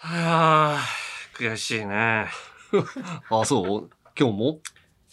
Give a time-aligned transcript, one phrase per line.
[0.00, 0.80] はあ、
[1.36, 2.28] 悔しいね。
[3.30, 3.90] あ、そう？
[4.16, 4.60] 今日も？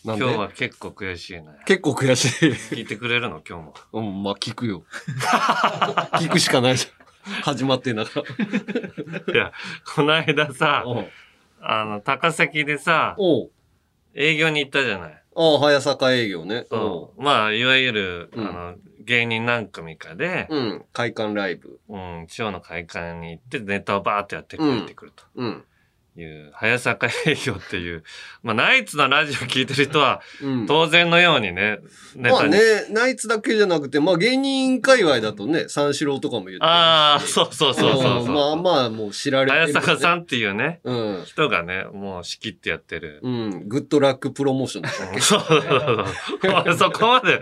[0.05, 0.25] なんで？
[0.25, 1.45] 今日は結構悔しいね。
[1.65, 2.49] 結構悔しい。
[2.51, 3.41] 聞いてくれるの？
[3.47, 3.73] 今日も。
[3.93, 4.83] うん、まあ聞くよ。
[6.21, 7.33] 聞くしかないじゃん。
[7.41, 8.21] 始まってんだか
[9.27, 9.33] ら。
[9.33, 9.51] いや、
[9.95, 11.07] この間さ、うん
[11.67, 13.51] あの、高崎でさ、おう
[14.13, 15.23] 営業に行ったじゃない。
[15.35, 16.67] ああ、早坂営業ね。
[16.69, 17.23] そう。
[17.23, 18.75] まあ、いわゆる、うんあの、
[19.05, 20.57] 芸人何組かで、うん。
[20.57, 20.85] うん。
[20.91, 21.79] 会館ライブ。
[21.87, 25.63] うん、地方の会館に行ってネタをバーってやって帰ってくるとうん。
[26.17, 28.03] いう、早坂営業っていう、
[28.43, 30.65] まあ、ナイツのラジオ聞いてる人は、うん。
[30.65, 31.79] 当然のようにね、
[32.15, 32.31] ネタに。
[32.31, 32.59] まあね、
[32.91, 38.25] ナイツだけじゃなくて、まあ芸人界隈だとね、三四郎とかも言ってああ、そうそうそうそうそう。
[38.29, 41.23] んまあまあ、もう知られてる、早坂さんっていうね、うん。
[41.25, 43.19] 人がね、もう仕切ってやってる。
[43.21, 43.67] うん。
[43.67, 45.19] グッドラックプロモーションでしたっけ？
[45.19, 46.51] そうそうそうそう。
[46.65, 47.41] 俺そこまで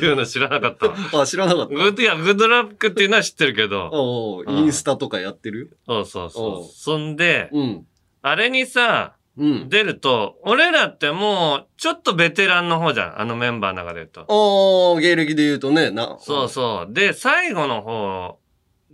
[0.00, 1.22] 言うの知らなかったわ。
[1.22, 1.74] あ、知らなかった。
[1.74, 5.76] グッド、いや、グッドラックっていうのは知ってるけど、おううんインスタとかやってる？
[5.86, 6.68] そうそうおそうう。
[6.74, 7.86] そんで、うん。
[8.24, 9.68] あれにさ、うん。
[9.68, 13.20] 出ると、俺らってもう、ちょっとベテランの方じゃん。
[13.20, 14.94] あのメンバーの中で言うと。
[14.94, 16.16] ああ、芸歴で言うとね、な。
[16.20, 16.92] そうそう。
[16.92, 18.38] で、最後の方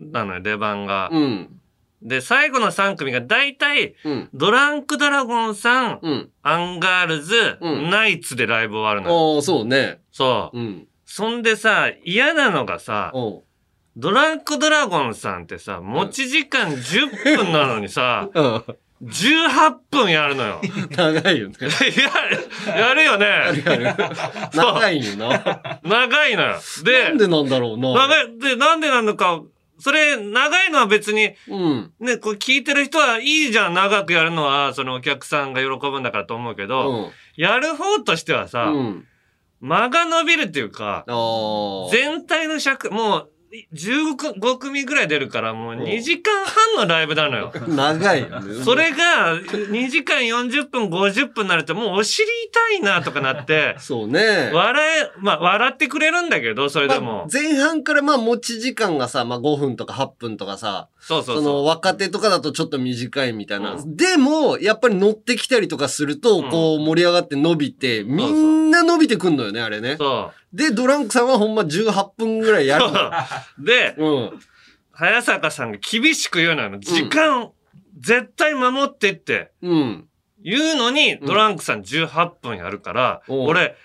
[0.01, 1.11] なのよ、出番が。
[1.13, 1.61] うん。
[2.03, 4.29] で、最後の3組が大体、うん。
[4.35, 6.31] ドランクドラゴンさん、うん。
[6.43, 9.37] アンガールズ、うんナイツでライブ終わるのよ。
[9.37, 10.01] ああ、そうね。
[10.11, 10.59] そう。
[10.59, 10.89] うん。
[11.05, 13.13] そんでさ、嫌なのがさ。
[13.97, 18.65] ドランクドラゴンさんってさ、持ち時間10分なのにさ、うん。
[19.03, 20.61] 18分やるのよ。
[20.95, 21.55] 長いよね。
[22.67, 23.27] や、やるよね。
[23.65, 23.95] やる。
[24.53, 25.81] 長いよな。
[25.83, 26.49] 長いのよ。
[26.49, 27.95] なでん、でなんだろうな。
[27.95, 29.41] 長い、で、なんでなのか、
[29.79, 31.93] それ、長いのは別に、うん。
[31.99, 37.13] ね、これ聞いてる人はいいじゃん、長くやるのは、そのお客さんが喜ぶんだからと思うけうど、ん。
[37.37, 39.07] やる方としてはさ、うん。
[39.63, 41.05] 間が伸びるっていうか。
[41.91, 43.31] 全体の尺、もう、
[43.75, 47.53] 15組ぐらい出るから、もううん2時間半のライブなのよ。
[47.67, 48.65] 長いよね。
[48.65, 54.51] それが、2時間40分、50分になると、もうお尻痛いなとかなって、 そうね。
[54.53, 57.29] 笑え、まあ、笑ってくれるんだけど、それでまあも。
[57.33, 61.65] 前半からまあ持ち時間がさ、まあ5分とか8分とかさ、そうそうそのそう。
[61.65, 63.75] 若手とかだとちょっと短いみたいな。
[63.75, 69.97] うでも、やっぱり乗ってきたりとかすると、うんこう盛り上がって伸びて、みんな伸びてくんのよね、あれね。
[69.99, 72.85] そで、ドランクさんはほんま18分ぐらいやる。
[73.65, 74.41] で、うん。
[74.93, 76.79] 早坂さんが厳しく言うのよ。
[76.79, 77.51] 時間、
[77.99, 80.09] 絶対守ってってうん。
[80.43, 83.77] 言うのに、うんドランクさん18分やるから、おう俺、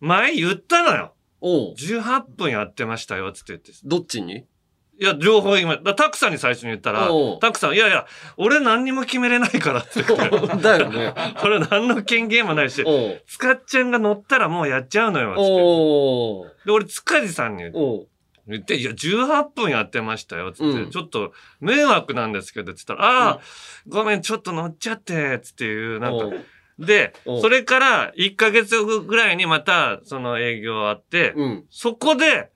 [0.00, 1.14] 前言ったのよ。
[1.40, 3.72] おう18分やってましたよ、つって言って。
[3.84, 4.44] どっちに？
[5.02, 7.08] いや、両方今、だタクさんに最初に言ったら
[7.40, 10.00] タクさん、いやいや、俺何にも決めれないからって。
[10.00, 10.56] 言って。
[10.62, 11.12] だよね。
[11.44, 12.84] 俺何の権限もないし、
[13.26, 16.66] つかっちゃんが乗ったらもうやっちゃうのよ、つって。
[16.66, 17.64] で、俺、塚地さんに
[18.46, 20.90] 言って、いや、18分やってましたよ、つって、うん。
[20.90, 23.40] ちょっと迷惑なんですけど、つったら、ああ、
[23.88, 26.26] ごめん、ちょっと乗っちゃって、つっていう、なんか、
[26.78, 31.64] でお、それから1ヶ月後ぐらいにまた、その営業あって、うん。
[31.70, 32.51] そこで、で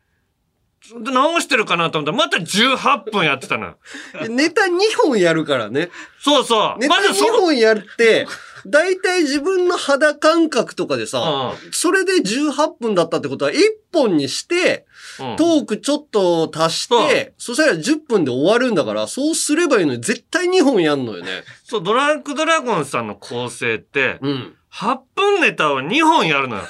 [0.95, 3.77] 直してるかなと思ったら、また18分やってたのよ。
[4.23, 5.91] で ネタ2本やるからね。
[6.21, 6.81] そうそう。
[6.81, 8.27] ネタ2まずそ本やって、
[8.67, 13.57] だいたい自分の肌感覚とかでさ、うそれで18分だったってことは1
[13.93, 14.87] 本にして、
[15.23, 15.31] ん。
[15.31, 21.45] うんトークちょっと足して、そしたら10分で終わるんだから、そうすればいいのに絶対2本やんのよね。
[21.65, 24.56] そう、ドランクドラゴンさんの構成って、うん。
[24.77, 26.63] 8分ネタを2本やるのよ。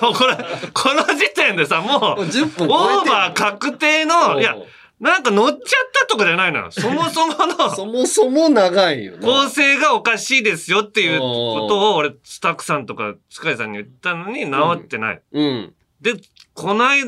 [0.00, 0.36] も うこれ、
[0.72, 4.56] この時点でさ、もう、10分オーバー確定の、いや、
[5.00, 5.58] なんか乗っちゃっ
[5.92, 6.70] たとかじゃないのよ。
[6.70, 9.26] そもそもの そもそも長いよな。
[9.26, 15.20] 構成がおかしいですよっていうことを俺、スタッフさんとか、塚井さんに言ったのに治ってない。
[15.32, 15.74] うん。
[16.00, 16.14] で、
[16.54, 17.02] こない、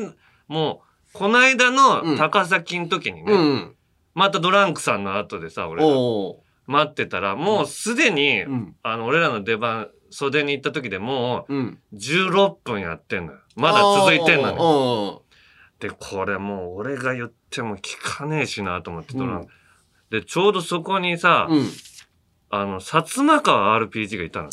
[0.49, 0.81] も
[1.13, 3.75] う、こないだの高崎の時にね、うん。
[4.13, 8.75] またドランクさんの後でさ、俺、お待ってたら、もうすでに、うん。
[8.83, 11.79] あの、俺らの出番、袖に行った時でもうん。
[11.91, 13.39] う、16分やってんのよ。
[13.55, 14.55] まだ続いてんのよ。
[14.55, 15.21] の
[15.79, 19.47] で、これもう俺が言っても聞かねえしなと思ってドランうん
[20.09, 21.69] で、ちょうどそこにさ、うん。
[22.49, 24.49] あの、薩摩川 RPG がいたの。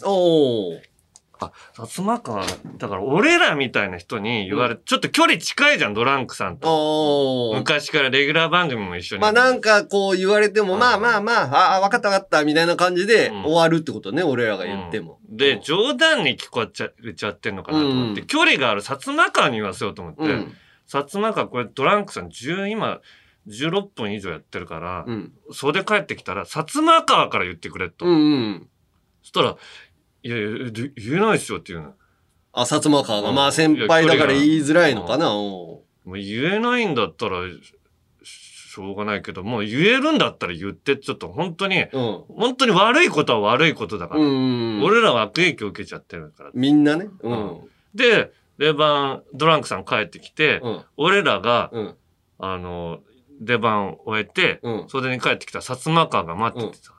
[1.44, 1.52] あ、
[1.82, 2.44] 薩摩川、
[2.78, 7.52] だから俺らみたいな人に言われ、ちょっと距離近いじゃん、ドランクさんと。
[7.56, 9.22] 昔からレギュラー番組も一緒に。
[9.22, 15.14] まあなんかこう言われても、うんまあまあまあ、ああ、わかったわかった、みたいな感じでうん終わるってことね、俺らが言っても。
[15.14, 20.28] うんで、冗談に聞こえちゃれちゃってんのかなと思って、うん距離がある薩摩川に言わせようと思って、うん。
[20.86, 23.00] 薩摩川これドランクさん10、今、
[23.48, 25.32] 16分以上やってるから、うん。
[25.50, 28.04] 袖帰ってきたら、薩摩川から言ってくれと。
[28.04, 28.16] うんう
[28.50, 28.68] ん。
[29.22, 29.56] そしたら、
[30.22, 31.94] いやいや、で言えないっしょっていうの。
[32.52, 33.30] あ、薩摩川が。
[33.30, 35.34] うんまあ先輩だから言いづらいのかな。
[35.34, 37.38] おもう言えないんだったら、
[38.24, 42.24] ししょうがないけど、もう言えるんだったら言って、ちょっと本当に、うん。
[42.28, 44.20] 本当に悪いことは悪いことだから。
[44.20, 44.82] うん。
[44.82, 46.50] 俺らは悪影響受けちゃってるから。
[46.54, 47.08] みんなね。
[47.20, 47.60] うん。
[47.94, 50.84] で、出番、ドランクさん帰ってきて、うん。
[50.96, 51.94] 俺らが、うん。
[52.38, 53.00] あの、
[53.42, 54.88] 出番を終えて、うん。
[54.88, 56.94] 袖に帰ってきた薩摩川が待っててさ、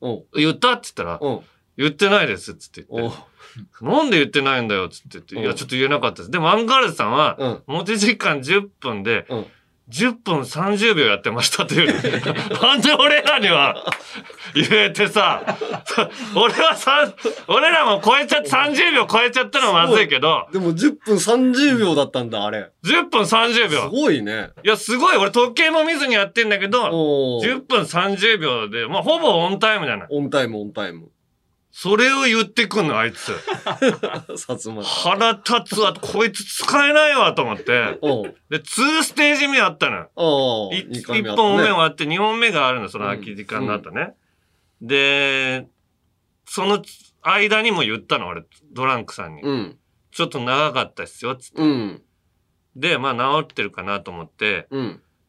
[0.00, 0.22] うん。
[0.34, 1.40] 言ったって言ったら、うん。
[1.78, 6.30] 言ってないですっつって言おって、なんで言ってないんだよっつって言って、うんいや、ちょっと言えなかったです。
[6.30, 7.62] でもアンガールズさんは、うん。
[7.66, 9.46] 持ち時間10分で、うん
[9.90, 12.60] 10分30秒やってましたっていう。
[12.60, 13.86] なんで俺らには
[14.54, 15.56] 言えてさ、
[16.36, 17.14] 俺はさ、
[17.46, 22.70] 俺らも超えちゃって、30秒超えちゃったのはまずいけど、でも10分30秒だったんだ、あれ。
[22.84, 23.88] 10分30す秒。
[23.90, 24.50] ごいね。
[24.62, 25.16] いや、すごい。
[25.16, 30.08] 俺時計も見ずにやってんだけど、おー10分30秒で、まあ、ほぼオンタイムじゃない。
[30.10, 31.08] オンタイム、オンタイム。
[31.80, 33.30] それを言ってくんの、あいつ。
[34.82, 37.98] 腹立つわ、こいつ使えないわ、と思って。
[38.50, 40.10] で、2ステージ目あったのよ。
[40.72, 44.14] 1, 本目終わって2本目があるの、その空き時間になったね。
[44.82, 45.68] で、
[46.46, 46.82] その
[47.22, 48.42] 間にも言ったの、俺、
[48.72, 49.42] ドランクさんに。
[50.10, 51.62] ちょっと長かったっすよ、つって。
[52.74, 54.66] で、まあ、治ってるかなと思って、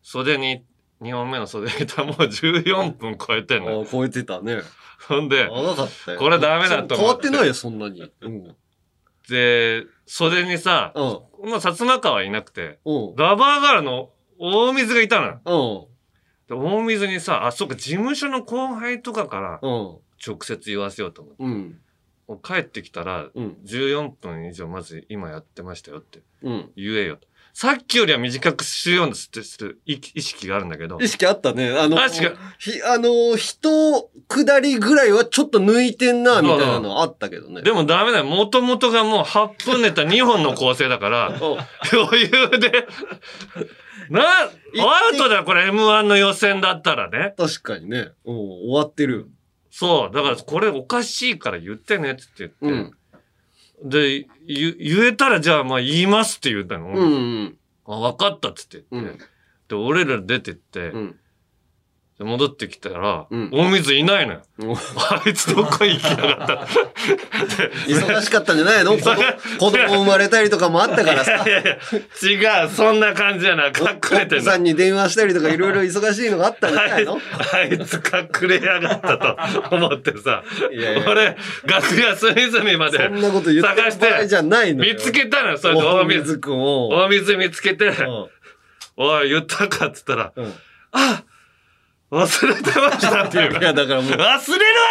[0.01, 0.63] 袖に行っ
[1.01, 3.81] 2本目の袖上げたらもう14分超えてんの。
[3.81, 4.61] あ、超えてたね。
[5.07, 5.47] ほんで、
[6.17, 6.95] これダメだと思って。
[6.95, 8.11] 変わってないよ、そんなに。
[9.29, 15.87] で、袖にさ、うん、まあ、薩摩川いなくて、うん、ラバーガールの大水がいたの。
[16.49, 19.99] うん、で大水にさ、あ、そっか、事務所の後輩とかから、直
[20.41, 21.43] 接言わせようと思って。
[21.43, 21.79] うん
[22.43, 26.21] 帰ってきたら、14分以上まず今やってましたよって
[26.75, 27.27] 言えよと。
[27.61, 31.77] さっきよりは短くしようとする意意識があるんだけど意、識あったね。
[31.77, 37.61] あの、確かひ、あの、人下りぐらいはちょっと抜いてんな、みたいなのあったけどね。
[37.61, 38.23] でもダメだよ。
[38.23, 41.37] もともとがもう8分ネタ2本の構成だから、うん
[41.91, 42.87] 余裕で。
[44.09, 47.33] な、アウトだよ、これ M1 の予選だったらね。
[47.37, 48.11] 確かにね。
[48.23, 49.27] うん、終わってる。
[49.69, 50.15] そう。
[50.15, 52.91] だからこれおかしいから言ってねって言ってう言って。
[52.91, 52.98] ん。
[53.83, 56.87] で、言言えたらじゃあまあ言いますって言ったの。
[56.87, 57.05] うん、う
[57.43, 57.57] ん。
[57.85, 59.19] あ、分かったっつって言って。
[59.69, 61.18] で、俺ら出てって、うん。
[62.19, 64.41] で戻ってきたら、うん大水いないのよ。
[64.59, 66.67] うんあいつどこ行きやがった。
[67.87, 68.91] 忙しかったんじゃないの？
[68.99, 69.15] 子供
[69.57, 71.49] 子供生まれたりとかもあったからさい。
[71.49, 71.77] やいや
[72.61, 73.69] 違う、そんな感じじゃない。
[73.69, 74.55] 隠れてんの奥さ。
[74.57, 77.21] んに電話したりとかいろいろ忙しいのがあったんじゃないの？
[77.53, 77.95] あいつ
[78.41, 80.43] 隠れやがったと思ってさ、
[80.73, 84.93] いやいや俺、楽屋隅々までそんなこと言って探してる場合じゃないのよ。
[84.93, 86.19] 見つけたのよ、それで大大水。
[86.19, 86.89] 水くんを。
[86.89, 88.27] 大水見つけて、うん
[89.01, 90.53] おい、言ったかっつったら、うん
[90.91, 91.23] あ
[92.11, 94.39] 忘れてましたっていういや、だからもう、忘れるわ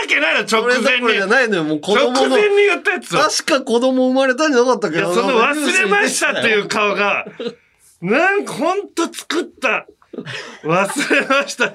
[0.08, 1.26] けないの、そ直前にじゃ。
[1.26, 1.64] ないのよ。
[1.64, 2.28] もう子直供の。
[2.30, 3.18] 前に言ったやつを。
[3.18, 5.14] 確か子供生まれたんじゃなかったっけいや、ど。
[5.14, 7.26] その忘れましたっていう顔が、
[8.00, 9.86] なんかほんと作った。
[10.62, 11.74] 忘れました。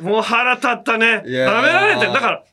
[0.00, 1.24] もう腹立ったね。
[1.26, 2.44] いやーダメられてるだから、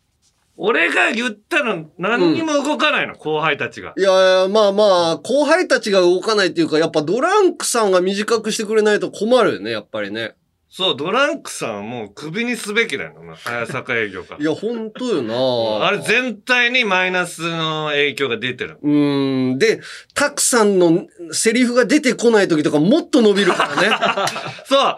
[0.58, 3.94] 俺が言ったの何にも動かないの、後輩たちが。
[3.98, 10.34] いやいや、まあまあ、後輩たちが動かないっていうか、やっぱドランクさんが短くしてくれないと困るよね、やっぱりね。
[10.74, 14.44] そう、ドランクさんはもうクビにすべきだよな、早坂営業かい。
[14.44, 18.78] や、ほんとよなあれ全体にマイナスの影響が出てる。
[18.82, 19.60] うーん。
[19.60, 19.82] で、
[20.16, 23.90] たくさんのセリフが出てこない時とかもっと伸びるからね。
[24.66, 24.98] そう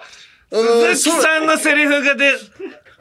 [0.51, 2.31] うん鈴木さんのセリフが出、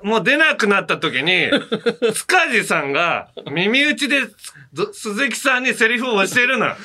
[0.02, 1.50] もう出なくなった時に、
[2.14, 4.22] 塚地さんが耳打ちで
[4.72, 6.76] ず鈴木さんにセリフを教えるのよ。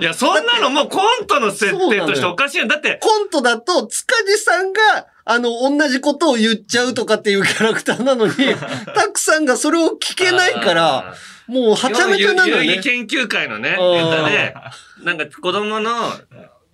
[0.00, 2.66] いや、そんなのもうコントの設定としておかしいよ。
[2.66, 4.80] だって、コントだと、塚地さんが、
[5.24, 8.34] あの、同じことを言っちゃうとかっていうキャラクターなのに、
[8.94, 11.14] たくさんがそれを聞けないから、
[11.46, 12.82] もうはちゃめちゃなのよね遊戯。
[12.82, 14.54] 研究会のね、で、
[15.04, 16.12] なんか子供の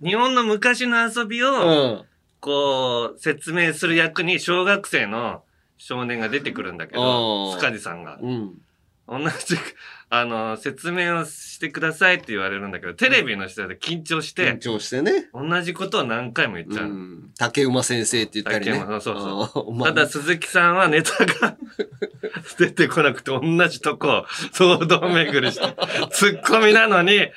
[0.03, 2.05] 日本の昔の遊びを、うん。
[2.39, 5.43] こう、説明する役に小学生の
[5.77, 8.17] 少年が出てくるんだけどう、ん塚地さんが。
[8.21, 8.53] うん。
[9.07, 9.75] 同じく、
[10.11, 15.29] あの、説明をしてくださいって言われるんだけど、テレビの人で緊張し緊て、張してね。
[15.35, 16.93] 同じことを何回も言っちゃうの。
[16.93, 17.29] うん。
[17.37, 18.71] 竹馬先生って言ったりね。
[18.79, 19.15] 竹馬そう
[19.53, 21.55] そう ただ鈴木さんはネタが
[22.57, 25.75] 出てこなくて同じとこ総動巡りして、
[26.11, 27.27] ツッコミなのに、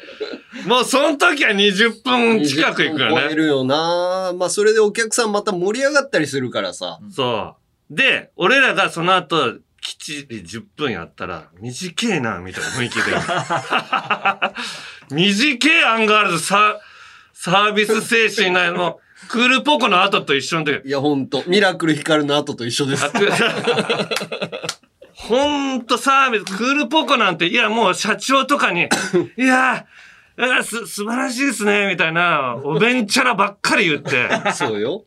[0.66, 3.34] もうその時は20分近く行くよ20分超えね。
[3.34, 6.98] るよなまあ、それでお客さんまた盛り上がったりするからさ。
[7.10, 7.54] そ
[7.90, 7.94] う。
[7.94, 13.02] で、俺らがその後、きっちり10分やったら、短えな、みたいな雰囲気で。
[15.10, 16.78] 短えアンガールズサ
[17.34, 19.00] サービス精神ないの。
[19.28, 20.86] クールポコの後と一緒の時。
[20.86, 21.42] いや、ほんと。
[21.48, 23.04] ミラクルヒカルの後と一緒です。
[25.14, 28.82] ほんとサービス、クールポコなんて、いやもう社長とかに、
[29.36, 29.86] いや、
[30.36, 35.04] あす、素晴らしいですね、みたいな、おべんちゃらばっかり言って、そうよ。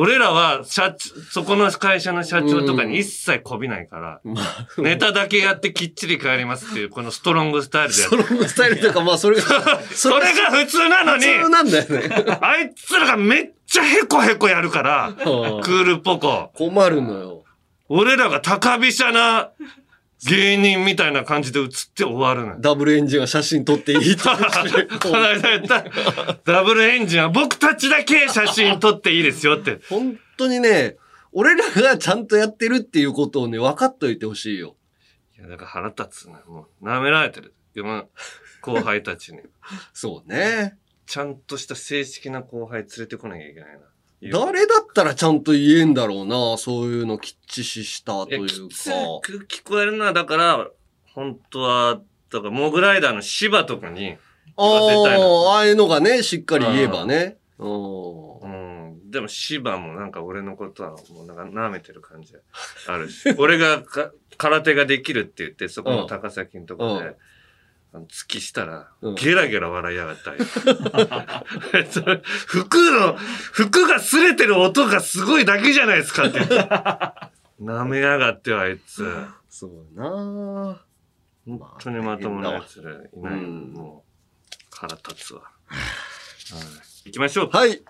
[0.00, 12.38] 俺らは、社長、そこの会社の社長とかに一切こびないから、まあ、ネタだけやってきっちり帰りますっていう、このストロングスタイルでやストロングスタイルというか、まあ、それが、それが普通なのに、普通なんだよね。
[12.40, 16.52] あいつらがめっちゃヘコヘコやるから、クールポコ。
[16.54, 17.44] 困るのよ。
[17.88, 19.50] 俺らが高飛車な
[20.26, 22.56] 芸人みたいな感じで映って終わるのよ。
[22.60, 25.84] ダブルエンジンは写真撮っていいって言って この間言った、
[26.44, 29.80] ダブルエンジンは僕たちだけ写真撮っていいですよって。
[29.88, 30.96] 本当にね、
[31.32, 34.76] 俺らがちゃんとやってるっていうことをね、分かっといてほしいよ。
[35.38, 36.36] いや、だから腹立つね。
[36.46, 37.54] もう、舐められてる。
[37.76, 38.06] 今、
[38.60, 39.40] 後輩たちに。
[39.92, 40.76] そうね。
[41.06, 43.80] ちゃんとした正式な後輩連れてこなきゃいけないな。
[44.22, 48.96] 誰だったらちゃんと言えんだろうな、そういうのきっちししたといや、きいうつか。
[49.22, 50.68] く聞こえるのは、だから、
[51.14, 54.16] 本当は、だから、モグライダーの芝とかに、
[54.56, 57.38] あ言わせたいなあ、ああいうのがね、しっかり言えばね。
[57.58, 58.38] うん。
[58.40, 58.46] う
[58.94, 59.10] ん。
[59.10, 62.34] でも、芝もなんか俺のことは、もうなんか舐めてる感じ
[62.88, 63.32] あるし。
[63.38, 67.16] 俺がか空手ができるって言って、そこの高崎のとこで、うん
[67.92, 70.34] あの突きしたら、うんゲラゲラ笑いやがったあ
[71.78, 76.40] いつそれ服の、服が擦れてる音がすごいだけじゃないですかって。
[77.60, 79.04] 舐めやがってよ、あいつ。
[79.48, 80.80] そうやな
[81.46, 83.08] 本当にまともなやつらいない。
[83.14, 85.40] うんもう、腹立つわ。
[85.40, 85.78] はい
[87.04, 87.50] 行きましょう。
[87.50, 87.80] はい。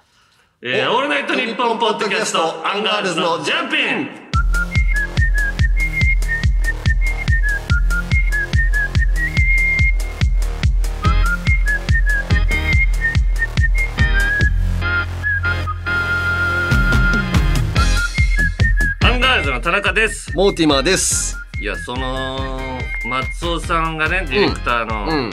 [0.63, 4.28] えー、オールナイトニッポンポッドキャスト、アンガールズのジャンピン
[19.59, 20.31] の田中です。
[20.37, 21.37] モーティマーです。
[21.61, 22.39] いや、その、
[23.05, 25.33] 松尾さんがね、ディレクターの、うん。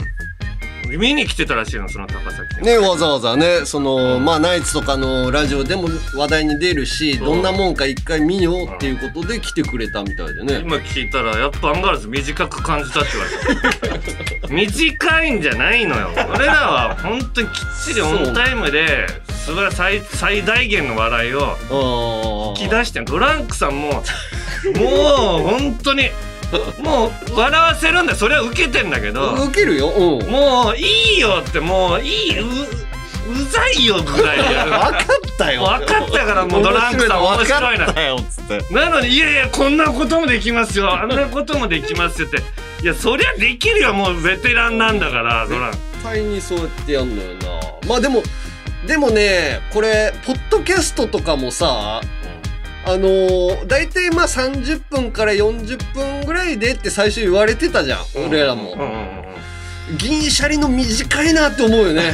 [0.98, 2.66] 見に来てたらしいの、その高崎に。
[2.66, 10.58] ね、わざわざね、その、まあ、ナイツとかのラジオでも話題に出るし、どんなもんか一回見ようっていうことで来てくれたみたいでね。
[10.58, 17.54] 今聞いたらやっぱアンガールズ短く感じたって言われた 短いんじゃないのよ俺らは本当にきっ
[17.84, 19.06] ちりオンタイムで
[19.46, 22.54] 素晴ら最最大限の笑いを。
[22.58, 24.02] 引き出してドランクさんももう
[25.42, 26.10] 本当に
[26.82, 29.88] もう笑わせるんだよそれは受けてんだけど受けるよ。
[29.88, 30.30] うん。
[30.30, 35.62] もういいよってもういいううざいよぐらい 分かったよ。
[35.64, 37.86] 分かったからもうドランクさん面白いな。
[38.70, 42.38] なのに、いやいや、こんなこともできますよ、あんなこともできますよって。
[42.82, 45.72] いや、そりゃできるよ、もうベテランなんだから、そら。
[45.72, 47.88] 絶対にそうやってやんのよな。
[47.88, 48.22] まあでも、
[48.86, 52.00] でもね、これ、ポッドキャストとかもさ、
[52.84, 58.72] あのー、大体まあ30分から40分ぐらいでって最初言われてたじゃん、俺らも。
[58.72, 59.26] うん
[59.98, 62.12] 銀シャリの短いなって思うよね。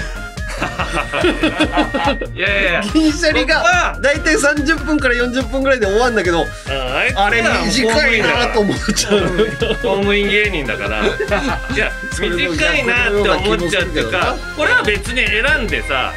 [2.34, 2.80] いやいや。
[2.92, 6.44] 銀シャリが大体30分から40分ぐらいで終わるんだけど、
[7.16, 9.20] あれ短いなと思っちゃう。
[9.28, 11.06] 公務員芸人だから。
[11.06, 11.08] い
[11.76, 16.12] や、短いなって思っちゃうっていうか、これは別に選んでさ、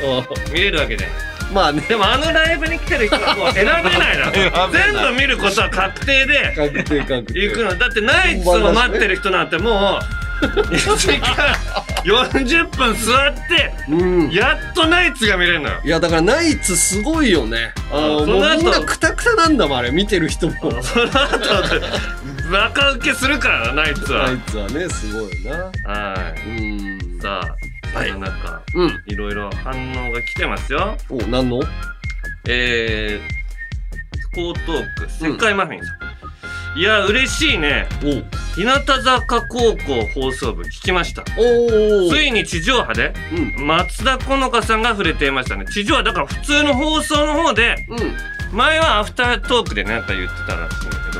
[0.51, 1.17] 見れるわけじゃない。
[1.53, 1.82] まあね。
[1.88, 4.32] でもあのライブに来てる人はもう選べない な。
[4.72, 6.53] 全部見ることは確定で。
[6.55, 7.39] 確定確定。
[7.39, 10.25] 行くのだってナイツを待ってる人なんてもう1時間
[12.04, 14.32] 40分座ってうん。
[14.32, 17.74] やっとナイツが見れるのよいやだからナイツすごいよね。
[17.92, 20.54] あのその後もうみんなクタクタなんだもんあれ見てる人も。
[20.60, 21.12] その後
[22.51, 25.72] バカ受けするからなナイツはナイツはねすごいな。
[25.92, 26.51] はいう
[27.18, 27.20] ん。
[27.22, 27.56] さあ
[27.92, 29.04] そはいんな中うん。
[29.08, 31.62] いろいろ反応が来てますよお何の？
[32.48, 35.98] えー、江東区世界マフィンさん、
[36.75, 37.88] いや嬉しいね
[38.55, 38.72] 日向
[39.03, 41.24] 坂高校放送部聞きました。
[41.24, 43.13] ついに地上波で
[43.58, 48.58] うん松田好花さんが触れていましたね地上波だから普通の放送の方でうん。
[48.58, 51.17] 前はアフタートークでなんか言ってたらしいんだけ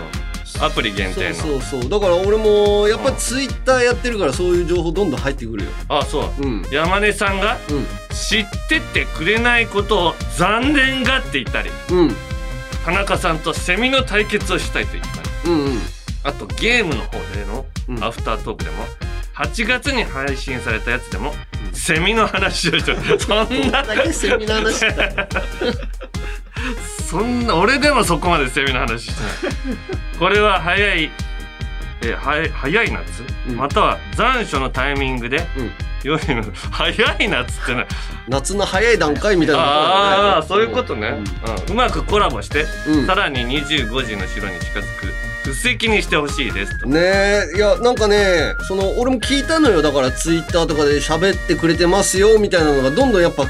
[0.59, 1.89] どアプリ限定のそうそうそう。
[1.89, 5.71] だから俺もやっぱツイッターやってるからそういう情報どんどん入ってくるよ。
[5.89, 6.63] あそううん。
[6.71, 7.85] 山根さんがうん。
[8.13, 12.15] 知っててくれないことを残念がっていたりうん。
[12.85, 15.81] 田中さんとセミの対決をしたいと言ったりうんうん。
[16.23, 18.03] あとゲームの方でのうん。
[18.03, 18.77] アフタートークでも
[19.35, 21.33] 8月に配信されたやつでも
[21.73, 24.85] セミの話をしてる そんなだけセミの話。
[27.09, 29.29] そんな俺でもそこまでセミの話してな
[29.75, 29.77] い。
[30.17, 31.11] これは早い
[32.01, 33.55] えはや早い夏、うん。
[33.57, 35.37] または残暑のタイミングで？
[35.57, 35.71] うん。
[36.03, 36.91] 良いの早
[37.23, 37.87] い夏ってね
[38.27, 39.67] 夏の早い段階みたいなね。
[39.67, 41.17] ああそういうことね、
[41.67, 41.73] うん。
[41.73, 43.07] うまくコラボして、うん。
[43.07, 45.13] さらに25時の城に近づく
[45.45, 46.87] 布石にしてほしいですと。
[46.87, 46.99] ね
[47.53, 47.57] え。
[47.57, 49.81] いやなんかねその俺も聞いたのよ。
[49.81, 53.49] だからツイッターとかで喋ってくれてますよみたいなのがどんどんやっぱメ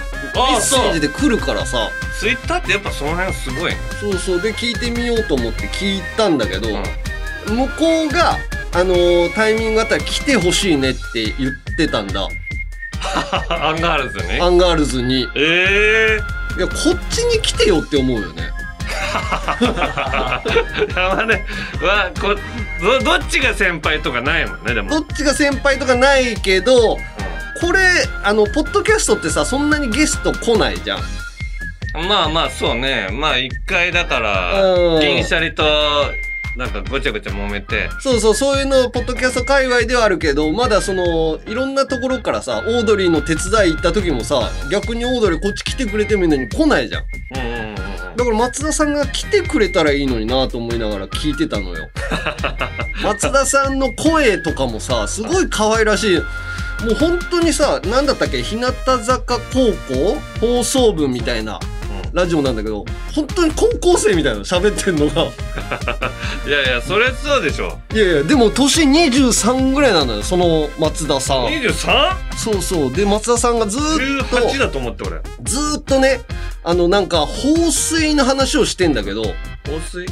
[0.58, 1.90] ッセージで来るからさ。
[2.20, 3.78] ツイッターってやっぱその辺すごいね。
[4.00, 4.42] そうそう。
[4.42, 6.70] で聞いてみようと思って聞いたんだけど、
[7.48, 8.38] 向こうが
[8.74, 12.28] あのータイミングあったら来てほしいねって言ってたんだ。
[13.50, 15.22] アンガールズねアンガールズに。
[15.22, 16.20] いえ
[16.58, 21.46] えやこっちに来てよって思うよねー、やばね
[21.82, 22.36] わこ
[22.82, 24.90] どどっちが先輩とかないもんねでも。
[24.90, 26.98] どっちが先輩とかないけど
[27.62, 27.80] これ
[28.24, 31.00] あのポッドキャストってさそんなにゲスト来ないじゃん。
[32.08, 33.08] まあまあそうね。
[33.12, 35.00] まあ一回だからうん。
[35.00, 35.64] 銀シャリと
[36.56, 37.90] なんかごちゃごちゃ揉めて。
[38.00, 47.04] そうそうそういうのポッドキャスト界隈ではあるけどまだそのいろんなところからさオードリーの手伝い行った時もさ逆にオードリーこっち来てくれてもいいのに来ないじゃん。
[47.36, 47.76] うんうんうんうん
[48.16, 51.90] だから松田さんが来てくれたらいいのになと思いながら聞いてたのよ。
[53.04, 56.18] 松田さんの声とかもさすごい可愛らしい。
[56.86, 61.60] もう本当にさ何だったっけ日向坂高校放送部みたいな
[62.14, 65.24] ラジオなんだけど本当に高校生みたいなの喋ってんのが。
[66.48, 67.80] いやいやそれそうでしょ。
[67.94, 71.46] いやいやでも年23ぐらいなのよその松田さん。
[71.48, 72.94] 23?18 そうそう。
[72.94, 75.22] で松田さんがずーっとだと思って俺。
[75.44, 76.22] ずーっとね
[76.64, 79.32] あのなんか放水の話をしてんだけど放
[79.92, 80.06] 水？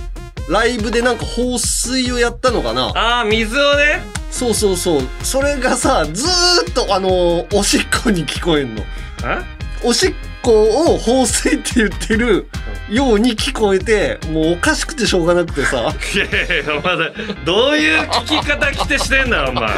[0.50, 2.88] ライブでなんか放水をやったのかな。
[2.95, 4.03] ああ水をね。
[4.29, 5.01] そうそうそう。
[5.21, 8.83] それがさずーっとあのおしっこに聞こえんの。
[9.23, 9.43] あ
[9.83, 12.47] おしっこを放水って言ってる
[12.89, 15.77] ように聞こえてもうおかしくてしょうがなくてさ。
[16.13, 16.25] いや
[16.62, 17.12] いやまだ
[17.45, 19.69] どういう聞き方来てしてんだよお前。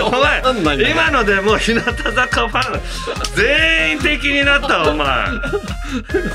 [0.00, 2.80] お前よ今のでもう日向坂ファン
[3.34, 5.26] 全員的になったわお前。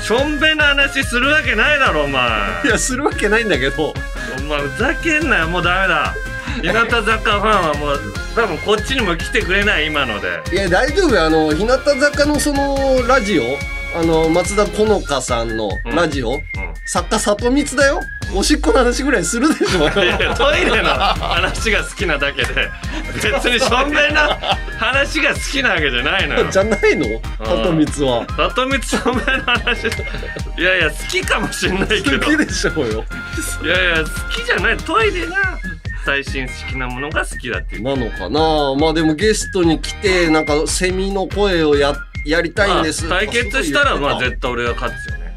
[0.02, 2.20] しょんべんの話するわけないだろお前。
[2.64, 3.94] いやするわけないんだけど。
[4.38, 6.14] お前ふざけんなよもうダメだ
[6.62, 8.00] 日向坂ファンはもう
[8.34, 10.40] 多分こっちにも来てくれない今ので。
[10.52, 11.24] いや大丈夫よ。
[11.24, 13.42] あの日向坂のそのラジオ。
[13.92, 16.40] あの松田好花さんのラジオ、うん。
[16.86, 18.00] 作家里光だよ。
[18.32, 19.80] おしっこの話ぐらいするでしょ。
[19.80, 22.70] いやいやトイレの話が好きなだけで。
[23.12, 24.20] 別にしょんべんの
[24.78, 26.46] 話が好きなわけじゃないのよ。
[26.52, 27.20] じゃないの？
[27.44, 28.26] 里光は。
[28.36, 29.86] 里光しょんの話。
[30.56, 32.20] いやいや好きかもしんないけど。
[32.20, 33.04] 好きでしょうよ。
[33.64, 34.76] いやいや好きじゃない。
[34.76, 35.58] トイレが
[36.04, 37.82] 最新式なものが好きだっていう。
[37.82, 38.74] なのかな？
[38.78, 41.94] まあでもゲストに来てなんかセミの声をや
[42.26, 43.06] やりたいんです。
[43.06, 45.32] まあ対決したらまあ絶対俺が勝つよね。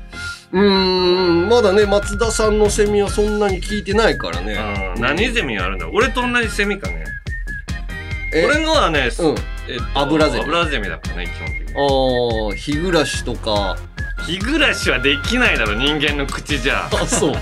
[0.52, 4.94] たうーんまだね松田さんのセミはそんなに聞いてないからね。
[4.96, 7.06] うん何ゼミあるんだ俺と同じセミかね。
[8.34, 8.46] え？
[8.46, 9.36] 俺のはね、うん。
[9.70, 10.44] えっと油ゼミ。
[10.46, 11.76] 油ゼミだからね基本的に。
[11.76, 13.78] ああ日暮らしとか。
[14.26, 16.88] 日暮らしはできないだろ人間の口じゃ。
[16.92, 17.36] あそう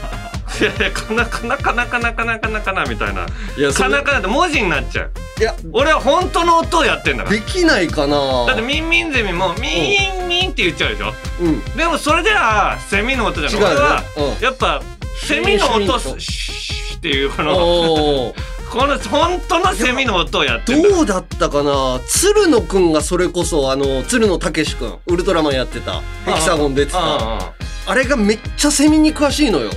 [0.60, 3.26] いやいやかなかなかなかなかなかなかなみたいな。
[3.58, 5.12] いやそれかなかなって文字になっちゃう。
[5.40, 7.36] いや俺は本当の音をやってんだから。
[7.36, 8.46] できないかな。
[8.46, 11.14] だってミンミンゼミもミンミンって言っちゃうでしょ？
[11.42, 11.64] うん。
[11.78, 13.76] でもそれではセミの音じゃない違うよね。
[13.76, 14.04] 俺は
[14.36, 14.44] うん。
[14.44, 14.82] やっぱ
[15.22, 18.52] セミの音シュッっていうこのおー。
[18.72, 20.90] この本当のセミの音をやってんだ。
[20.90, 22.00] どうだったかな？
[22.08, 26.02] 鶴野くんがそれこそあの鶴野武志くんウルトラマンやってた。
[26.26, 27.00] ヘキサゴン出てた。
[27.00, 27.54] あ。
[27.88, 29.72] あれがめっちゃセミに詳しいのよ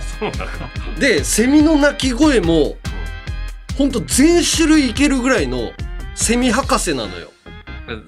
[0.00, 0.98] そうなの。
[0.98, 2.76] でセミの鳴き声も
[3.76, 5.72] ほんと全種類いけるぐらいの
[6.14, 7.30] セミ博士なのよ。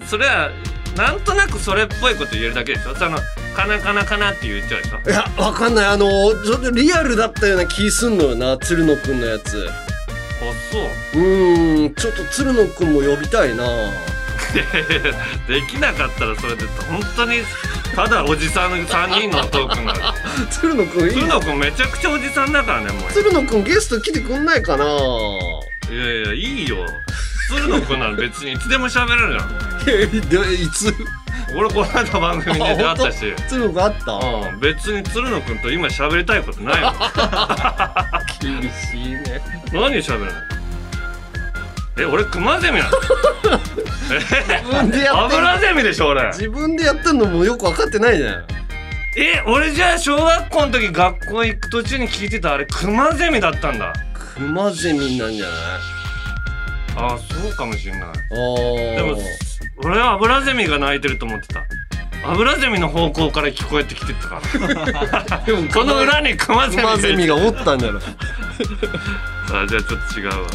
[0.07, 0.51] それは
[0.97, 2.95] なんとなくそれっぽいこと言えるだけでしょ？
[2.97, 3.19] その
[3.55, 5.11] カナカナカナって言っちゃうでしょ？
[5.11, 5.87] いやわかんない。
[5.87, 6.09] あの
[6.45, 9.69] ちょっとリアルだったような気すんのよな鶴野くんのやつ。
[9.69, 10.81] あそ
[11.19, 11.23] う。
[11.23, 13.65] うーんちょっと鶴野くんも呼びたいな
[15.49, 17.43] できなかったらそれで本当に
[17.95, 20.01] ただおじさん3人のトークになる
[20.51, 23.13] 鶴野くん鶴野くんめちゃくちゃおじさんだからねもう。
[23.13, 24.85] 鶴野くんゲスト来てくんないかな。
[24.85, 24.89] い
[25.97, 26.77] やいやいいよ。
[27.49, 29.51] 鶴野くんなら別にいつでも喋れるじゃん。
[30.31, 30.95] いやでいつ？
[31.57, 33.35] 俺この間番組で出会ったし。
[33.49, 34.13] 鶴野くんあった？
[34.13, 36.93] うん別に鶴野くんと今喋りたいことないもん。
[38.41, 39.41] 厳しいね。
[39.73, 40.58] 何喋るの？
[42.01, 42.91] え俺クマゼミなの？
[44.09, 46.23] 自分でやってん 油ゼミでしょ俺。
[46.33, 48.45] 自分でやってんのもよく分かってないじゃん。
[49.17, 53.93] え俺じゃあ小学校の時学校行く途中に聞いてたあれクマゼミだったんだ。
[54.15, 55.55] クマゼミなんじゃない？
[56.97, 58.03] ああそうかもしれない。
[58.03, 58.97] あー。
[58.97, 59.19] でも
[59.85, 61.65] 俺はアブラゼミが鳴いてると思ってた。
[62.25, 64.41] アブラゼミの方向から聞こえてきてたか
[65.31, 65.39] ら。
[65.47, 68.01] でもこの裏にクマゼミクマゼミががおったんだろ
[69.51, 70.35] あじゃあちょっと違うわ。
[70.35, 70.49] あ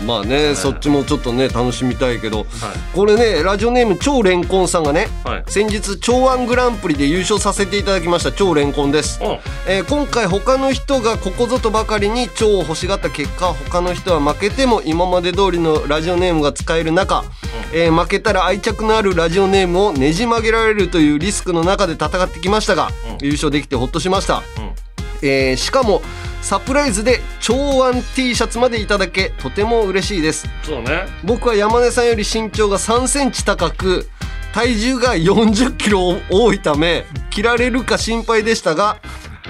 [0.00, 2.46] ーまあね、そっちもちょっとね楽しみたいけどはい。
[2.94, 5.44] これねラジオネーム超レンコンさんがねはい。
[5.46, 17.24] 先日超安グランプリで優勝させていただきました超レンコンです、おえー今回他の人がここぞとばかりに超を欲しがった結果他の人は負けても今まで通りのラジオネームが使える中、
[17.72, 22.88] えー負けたら愛着のあるラジオネームをねじ曲げられるというリスクの中で戦ってきましたが、
[23.20, 23.26] うん。
[23.26, 24.83] 優勝できてほっとしました、うん
[25.24, 26.02] えーしかも
[26.42, 31.06] サプライズで長腕 T シャツまでいただけとても嬉しいですそうね。
[31.24, 34.08] 僕は山根さんより身長が3センチ高く
[34.52, 38.98] 体重が40キロ多いため着られるか心配でしたが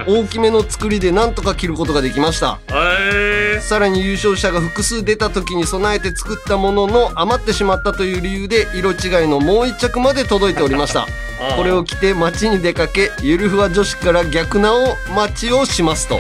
[0.07, 2.59] 大きめの作りでなんとか着ることができました。
[2.71, 11.07] えさらに優勝者が複数出た時に備えて作ったものの余ってしまったという理由で色違いのもう一着まで届いておりました。
[11.41, 16.19] ー、これを着て街に出かけゆるふわ女子から逆なを待ちをしますと。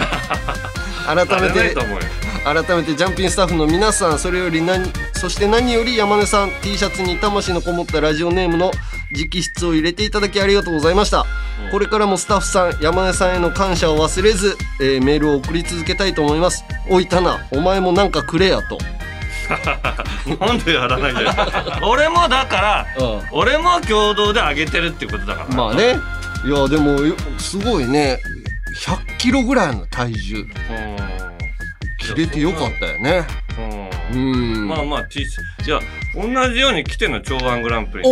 [1.07, 1.77] 改めて。
[2.45, 4.85] 改めてジャンピンスタッフの皆さんそれより何
[5.15, 8.71] そして何より山根さん T シャツに魂のこもったラジオネームの
[9.13, 11.25] 直筆を入れていただきありがとうございました、うん
[11.71, 18.79] これからもスタッフさん山根さんへの感謝を忘れず、えーメールを送り続けたいと思いますおいたなお前もなんかくれやと
[20.41, 21.33] なんでやらないんだよ。
[21.87, 22.87] 俺もだから、
[23.31, 25.55] 俺も共同で上げてるっていうことだから。
[25.55, 25.97] まあね
[26.47, 28.19] いやでもよすごいね
[28.85, 30.47] 100キロぐらいの体重うん。
[31.99, 33.15] 切れてよかったよねう。
[33.15, 33.27] うんん
[34.17, 35.65] まあまあ T シャツ。
[35.65, 35.81] じゃあ、
[36.15, 38.05] 同じように来ての長腕グランプリ。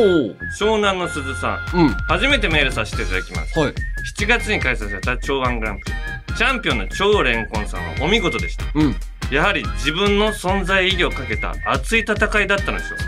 [0.59, 1.79] 湘南の鈴さん。
[1.79, 3.59] うん初めてメールさせていただきます。
[3.59, 3.75] はい
[4.19, 6.37] 7月に開催された長腕グランプリ。
[6.37, 8.65] チャンピオンの超レンコンさんはお見事でした。
[8.75, 8.97] うん
[9.31, 12.99] やはり自分の存在意義をかけた熱い戦いだったのでしょう。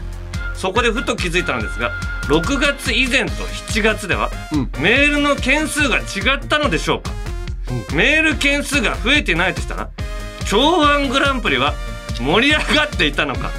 [0.56, 1.90] そこでふと気づいたのですが、
[2.28, 7.10] 6月以前と7月では、うんメールの件数が違ったのでしょうか、
[7.94, 9.90] メール件数が増えてないとしたら、
[10.46, 11.74] 長腕グランプリは
[12.20, 13.50] 盛り上がっていたのか、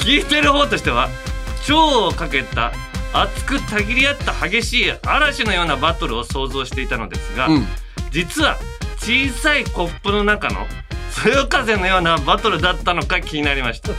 [0.00, 1.08] 聞いてる方としては、
[1.66, 2.72] 超をかけた
[3.12, 7.66] 熱くたぎり合った激しい嵐のようなバトルを想像していたのですが、うん。
[8.10, 8.56] 実は
[8.98, 10.66] 小さいコップの中の
[11.10, 13.90] そよ風のようなバトルだったのか気になりました。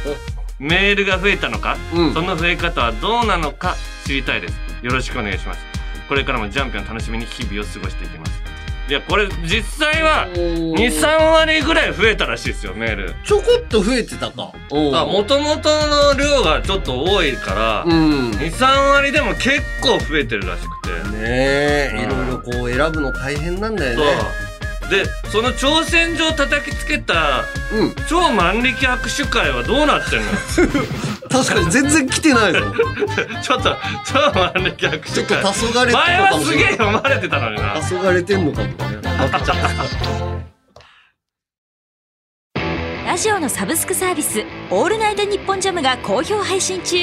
[0.59, 2.13] メールが増えたのか、うん。
[2.13, 4.53] その増え方はどうなのか知りたいです。
[4.81, 5.77] よろしくお願いします。
[6.07, 8.46] これからもジャンピオン楽しみに日々を過ごしていきます
[8.89, 13.15] いやこれ実際は23割ぐらい増えたらしいですよメール。
[13.25, 14.53] ちょこっと増えてたか。
[14.71, 18.31] あもともとの量がちょっと多いから、うん。
[18.31, 20.89] ね23割でも結構増えてるらしくて。
[21.15, 21.99] えうん。
[21.99, 24.05] いろいろこう選ぶの大変なんだよそう。
[24.05, 24.13] ね
[24.89, 27.95] でその挑戦状叩きつけたうん。
[28.07, 30.31] 超万力握手会はどうなってんの？
[31.29, 32.59] 確かに全然来てないぞ
[33.41, 36.77] ちょっと超万力握手ちょっと会黄昏れてる前のかはすげえもしれない。
[36.77, 37.73] 読まれてたのにな。
[37.73, 38.75] 黄昏れてんのかもね。
[39.33, 39.53] あっちゃ
[43.05, 46.97] ラジオのサブスクサービス「オールナイトニッポンジャム」が好評配信中。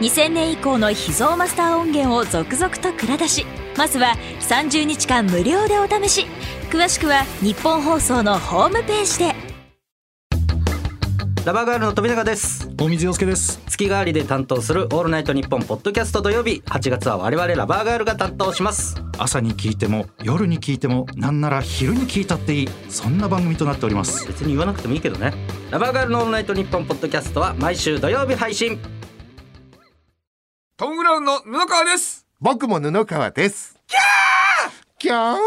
[0.00, 3.46] 2000年以降の秘蔵マスター音源を続々と蔵出し。
[3.76, 6.26] まずは30日間無料でお試し。
[6.70, 9.47] 詳しくは日本放送のホームページで
[11.48, 12.68] ラバーガールの富永です。
[12.76, 13.58] 大水洋介です。
[13.68, 19.02] 月替わりで担当するオールナイトニッポンポッドキャスト土曜日8月は我々ラバーガールが担当します。
[19.16, 24.26] 朝に聞いても夜に聞いてもなんなら昼に聞いたっていいそんな番組となっております。
[24.26, 25.32] 別に言わなくてもいいけどね。
[25.70, 28.78] ラバーガールのオールナイトニッポンポッドキャストは毎週土曜日配信。
[30.76, 32.26] トム・ブラウンの布川です。
[32.42, 33.74] 僕も布川です。
[33.86, 34.98] キャー！
[34.98, 35.38] キャー！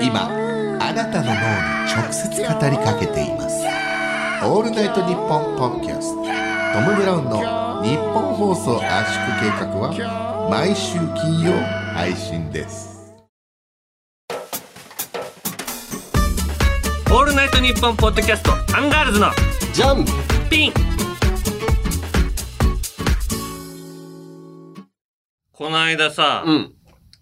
[0.00, 0.26] 今、
[0.80, 3.66] あなたの脳に直接語りかけています。
[4.44, 6.22] オールナイトニッポンポッドキャスト。
[6.22, 11.52] トム・ブラウンのニッポン放送圧縮計画は毎週金曜
[11.94, 13.14] 配信です。
[17.10, 19.30] オールナイトニッポンポッドキャストアンガールズの
[19.72, 20.04] ジャン。
[20.50, 20.72] ピン。
[25.52, 26.74] この間さ、うん。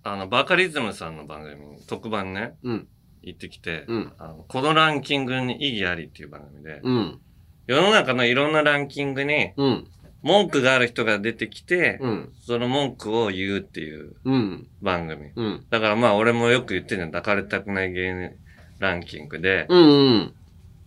[0.03, 2.89] あの、バカリズムさんの番組に特番ね、うん
[3.27, 4.13] 行ってきて、うん。
[4.19, 7.21] あのこのランキングに意義ありっていう番組で、うん。
[7.67, 9.87] 世の中のいろんなランキングにうん。
[10.23, 12.33] 文句がある人が出てきて、うん。
[12.41, 14.69] その文句を言うっていううん。
[14.81, 15.31] 番組。
[15.37, 15.67] うん。
[15.69, 18.31] だからまあ俺もよく言ってるじゃん、抱かれたくない芸人
[18.79, 20.35] ランキングで、うんうん。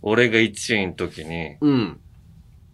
[0.02, 2.00] 俺が1位の時に、うん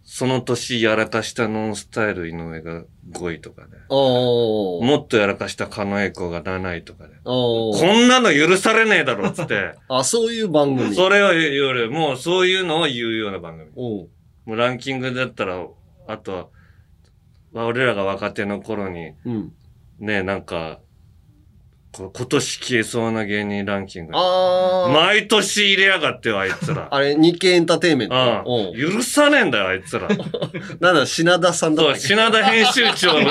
[0.07, 4.85] その年やらかしたノンスタイル井上が5位とかで、おー。
[4.85, 7.79] もっとやらかした狩野英孝が7位とかで、おー。
[7.79, 10.93] こんなの許されねえだろっつって、 あそういう番組。
[10.93, 13.71] それを言うより、もうそういうのを言うような番組。
[13.75, 14.09] おう。
[14.45, 15.65] もうランキングだったら、
[16.07, 16.47] あとは、
[17.51, 19.53] まあ俺らが若手の頃に、うん
[19.99, 20.81] ね、なんか、
[21.95, 24.11] こう今年消えそうな芸人ランキング。
[24.13, 26.89] あー毎年入れやがってよ、あいつら。
[26.91, 30.09] あれ日経エンターテインメントう許さねえんだよ、あいつら。
[30.81, 33.29] なんだ品田さんだそう、品田編集長に、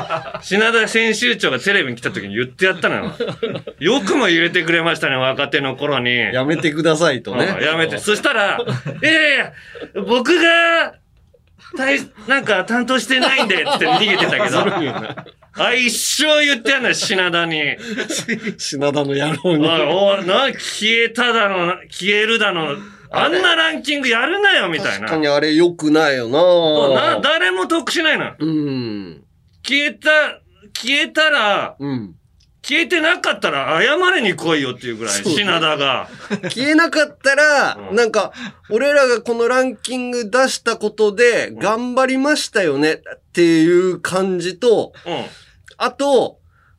[0.40, 3.12] 品田編集長がテレビに来た時に言ってやったのよ。
[3.78, 6.16] よくも入れてくれましたね、若手の頃に。
[6.16, 7.98] やめてくださいとねうんやめて。
[7.98, 8.58] そしたら、
[9.02, 9.52] いやいや
[10.06, 10.94] 僕が、
[11.76, 14.64] 大なんか担当してないんでって逃げてたけど、
[15.58, 17.62] あ、一生言ってやんのよ、品田に。
[18.58, 19.66] 品田の野郎に。
[19.66, 22.76] おいな、消えただの、消えるだの、
[23.10, 25.06] あんなランキングやるなよ、みたいな。
[25.06, 28.32] 確かにあれ良くないよなな、誰も得しないの。
[28.38, 29.24] うん。
[29.66, 30.10] 消えた、
[30.74, 32.14] 消えたら、うん。
[32.62, 36.08] 消えてなかったら謝りに来いよっていうぐらい、品田が。
[36.50, 38.32] 消えなかったら、うんなんか、
[38.70, 43.00] 俺らがこのランキング出したことで、頑張りましたよねっ
[43.32, 45.24] ていう感じと、うん。
[45.78, 46.38] あと、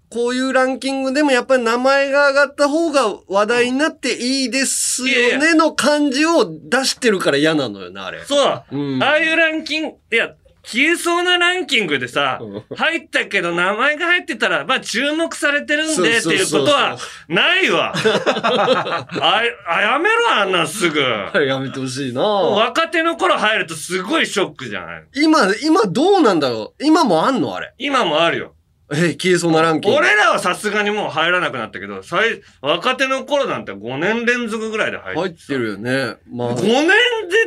[0.10, 8.24] こういうランキングでもやっぱり名前が上がった方が話題になっていいですよねの感じを出してるから嫌なのよな、あれ。
[8.24, 8.64] そう。
[8.72, 10.30] うんああいうランキング、いや、
[10.64, 17.94] 消えそうなランキングでさうん、入ったけど名前が入ってたら、まあ注目されてるんでっていうことは、ないわ。
[17.96, 21.00] あ、あ、やめろ、あんなんすぐ。
[21.02, 25.04] やめてほしいな若手の頃入るとすごいショックじゃない？
[25.16, 26.84] 今、今どうなんだろう？
[26.86, 27.56] 今もあんの？
[27.56, 27.74] あれ。
[27.78, 28.54] 今もあるよ。
[28.92, 29.98] え、消えそうなランキング。
[29.98, 36.16] 俺らはさすがにもう入らなくなったけど、最、若手の頃なんて5年連続ぐらいで入って入ってるよね。
[36.32, 36.62] まあ5。
[36.62, 36.88] 年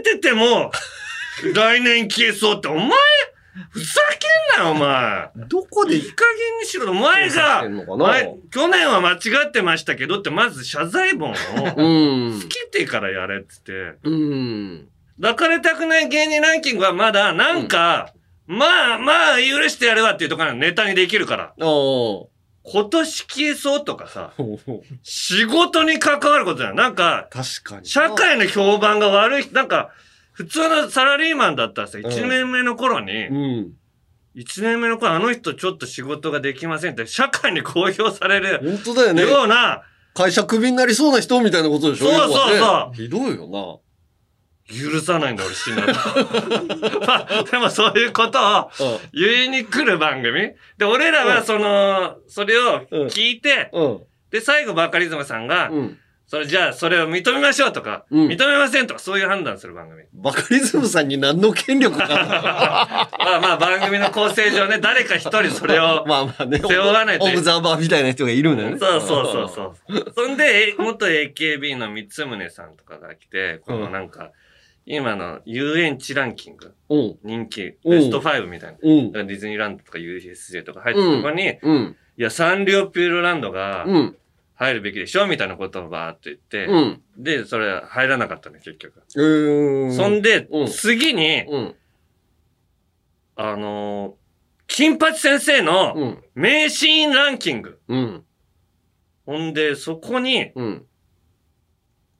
[0.05, 0.71] 出てても、
[1.55, 2.91] 来年消えそうって、お前、
[3.71, 4.01] ふざ
[4.55, 5.31] けんなよ、お前。
[5.49, 6.91] どこでいい加減にしろ。
[6.91, 9.17] お前が、前去年は間違
[9.49, 11.35] ってましたけどって、まず謝罪文を
[11.77, 12.49] うんつ。
[12.49, 13.99] けてからやれって言って。
[14.05, 14.89] うん。
[15.21, 18.13] 抱かれたくない芸人ランキングはまだ、なんか、
[18.51, 21.55] まあまあ許してやるわっていうところのネタにできるから。
[21.65, 22.29] お
[22.63, 26.77] 今年消えそうとかさ、ー仕事に関わることじゃん。
[26.77, 27.87] なんか、確かに。
[27.87, 29.91] 社会の評判が悪い、なんか、
[30.33, 33.73] 普通のサラリーマンだったらさ、ん1年目の頃に、うん。
[34.37, 39.23] 1年目の頃あの人ちょっと仕事ができませんって、社会に公表される本当だよね。
[39.23, 39.83] ような、
[40.13, 43.81] 会社クビになりそうな人みたいなことでしょそうそうそうひどいよ
[44.71, 45.93] 許さないんだ俺死んだら。
[45.95, 48.69] まあ、でもそういうことをな。
[49.13, 53.71] 言いに来る番組で、俺らはその、それを聞いて。
[54.31, 55.99] で、最後バカリズムさんが、うん。
[56.31, 60.05] それじゃあそれを認めましょうとか、うん認めませんとかそういう判断する番組。
[60.15, 62.07] バカリズムさんに何の権力が？
[63.19, 66.59] まあまあ番組の構成上ね、誰か一人それを まあまあね。
[66.61, 68.79] 背負わないとオブザーバーみたいな人がいるんだよね。
[68.79, 70.13] そうそうそうそう。
[70.15, 74.31] そんで、え元 AKB の三宗さんとかが来て、このなんか、
[74.93, 77.19] 今の遊園地ランキング、うん。
[77.23, 78.79] 人気、うんベスト5みたいな。
[78.83, 79.13] うん。
[79.13, 81.97] ディズニーランドとか USJ とか入ってるとこに、うん。
[82.17, 84.17] いや、サンリオピューロランドがうん。
[84.55, 87.03] 入るべきでしょみたいなことをバーっと言って、うん。
[87.17, 89.03] で、それ入らなかったね、結局。
[89.09, 91.75] そんで、うん次に、うん。
[93.37, 94.21] あのー
[94.73, 96.25] 金八先生のうん。
[96.35, 97.81] 名シーンランキング。
[97.89, 98.25] うん。
[99.27, 100.87] ほんで、そこに、うん。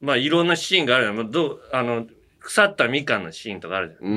[0.01, 1.23] まあ、いろんなシーンがあるよ。
[1.25, 2.07] どう、あの、
[2.41, 4.11] 腐ったみかんのシーンとかあるじゃん。
[4.11, 4.13] う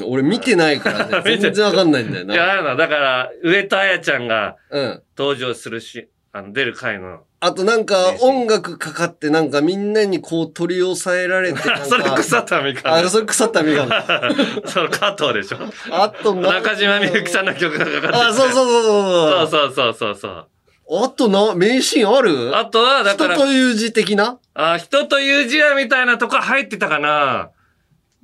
[0.00, 0.10] ーん。
[0.10, 1.22] 俺見てないからね。
[1.38, 2.52] 全然わかんないんだよいや、な。
[2.52, 2.76] あるの。
[2.76, 5.02] だから、上戸彩ちゃんがうん。
[5.16, 7.20] 登場するし、あの、出る回の。
[7.40, 11.58] あとなんか音楽かかってなんかみんなにこう取り押さえられて。
[11.84, 13.88] それ腐ったみかんあ、それ腐ったみかん。
[14.66, 15.58] その加藤でしょ
[15.90, 19.48] あとな中島みゆきさんの曲がかかっててあ、そうそうそうそう。
[19.48, 20.46] そうそうそうそうそう。
[20.88, 22.56] あとな、名シーンある？
[22.56, 24.38] あとは、だ人から、という字的な？
[24.54, 27.50] あ、人という字はみたいなとこ入ってたかな。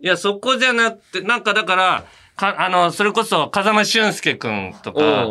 [0.00, 2.04] いや、そこじゃなくて、なんかだから、
[2.36, 5.26] か、あの、それこそ、風間俊介くんとか、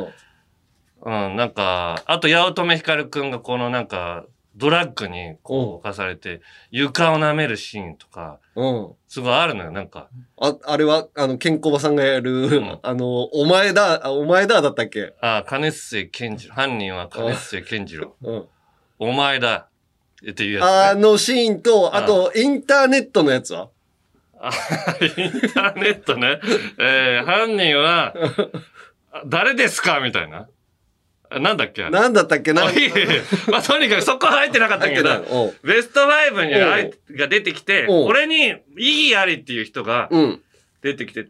[1.04, 8.91] うん、なんか、あと、八乙女光くんがこのなんか、ドラッグにこう侵されて、床を舐めるシーンとか、うん。
[9.13, 10.08] すごいあるのよ、なんか。
[10.39, 15.13] あ、あれは、あの、ケンコバさんがやる、んあの、お前だ、あお前だだったっけ？
[15.19, 16.54] あ、金末健次郎。
[16.56, 18.15] 犯人は金末健次郎。
[18.24, 18.45] うん。
[19.00, 19.67] お前だ。
[20.30, 20.71] っていうやつ、ね。
[20.91, 23.67] あのシーンと、あと、インターネットのやつは？
[24.39, 24.50] あ
[25.02, 26.39] インターネットね。
[26.80, 28.13] えー、犯人は、
[29.12, 30.00] あ 誰ですか？
[30.00, 30.47] みたいな。
[31.34, 31.89] あなんだっけ？
[31.89, 32.54] なんだったっけ？
[32.54, 32.63] な
[33.50, 35.65] まあ、とにかくそこは入ってなかったけど、う。
[35.65, 38.08] んベスト5にあいが出てきて、おう。
[38.08, 40.41] これに意義ありっていう人がうん。
[40.82, 41.28] 出てきて、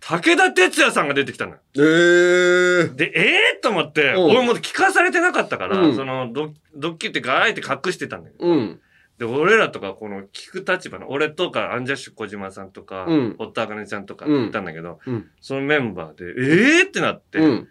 [0.00, 1.58] 武田鉄矢さんが出てきたのよ。
[1.76, 2.94] えー。
[2.96, 3.20] で、え
[3.54, 4.18] えー、と思って、う。
[4.18, 5.94] ん俺も聞かされてなかったから、うん。
[5.94, 8.46] そのド、ドッキリってか、あえて隠してたんだけど。
[8.46, 8.80] うん。
[9.18, 13.34] で、俺らとか、この聞く立場の、俺とか、アンジャッシュ小島さんとか、うん。
[13.38, 15.30] 堀田茜ちゃんとかうんいたんだけど、うん。
[15.40, 17.68] そのメンバーで、ええー、ってなって、うん。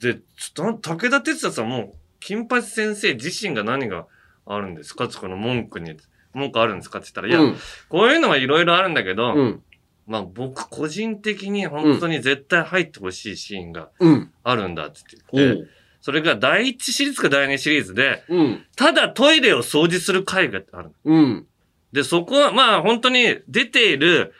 [0.00, 4.06] で、ちょっと、武田鉄矢さんも、金八先生自身が何が
[4.46, 5.08] あるんですか？
[5.08, 5.96] つこの文句に、
[6.32, 6.98] 文句あるんですか？
[6.98, 7.56] って言ったら、いや、うん
[7.88, 9.62] こういうのはいろいろあるんだけど、うん。
[10.06, 14.32] まあ僕個人的に本当に絶対入ってほしいシーンがうん。
[14.42, 15.00] あるんだって
[15.32, 15.68] お言って、う。
[16.00, 18.66] それが第一シリーズか第二シリーズで、うん。
[18.76, 20.90] ただトイレを掃除する回がある。
[21.04, 21.46] うん。
[21.92, 24.32] で、そこはまあ本当に出ている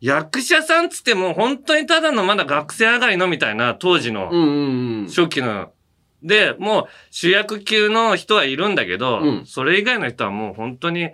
[0.00, 4.30] 役者さんつっても本当にただのまだ学生上がりのみたいな当時の。
[5.06, 5.72] 初期の。
[6.22, 11.10] で、もう主役級の人はいるんだけど、うんそれ以外の人はもう本当に、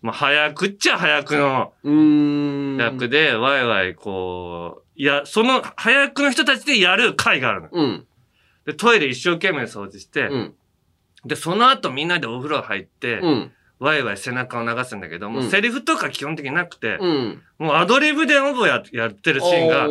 [0.00, 1.72] まあ早くっちゃ早くの。
[2.78, 7.68] 役で、ワイワイこう、いや、その早くの人たちでやる会があるの。
[7.72, 8.06] うん。
[8.64, 10.54] で、トイレ一生懸命掃除して、うん。
[11.24, 13.52] で、その後みんなでお風呂入って、うん。
[13.80, 17.42] ワイワイ背中を流すんだけど、もううんセリフとか基本的になくて、うん。
[17.58, 19.88] もうアドリブでオブややってるシーンが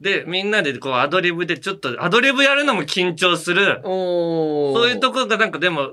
[0.00, 3.80] で、みんなでこうアドリブでちょっと、アドリブやるのも緊張する。
[3.82, 5.92] そういうところがなんかでも、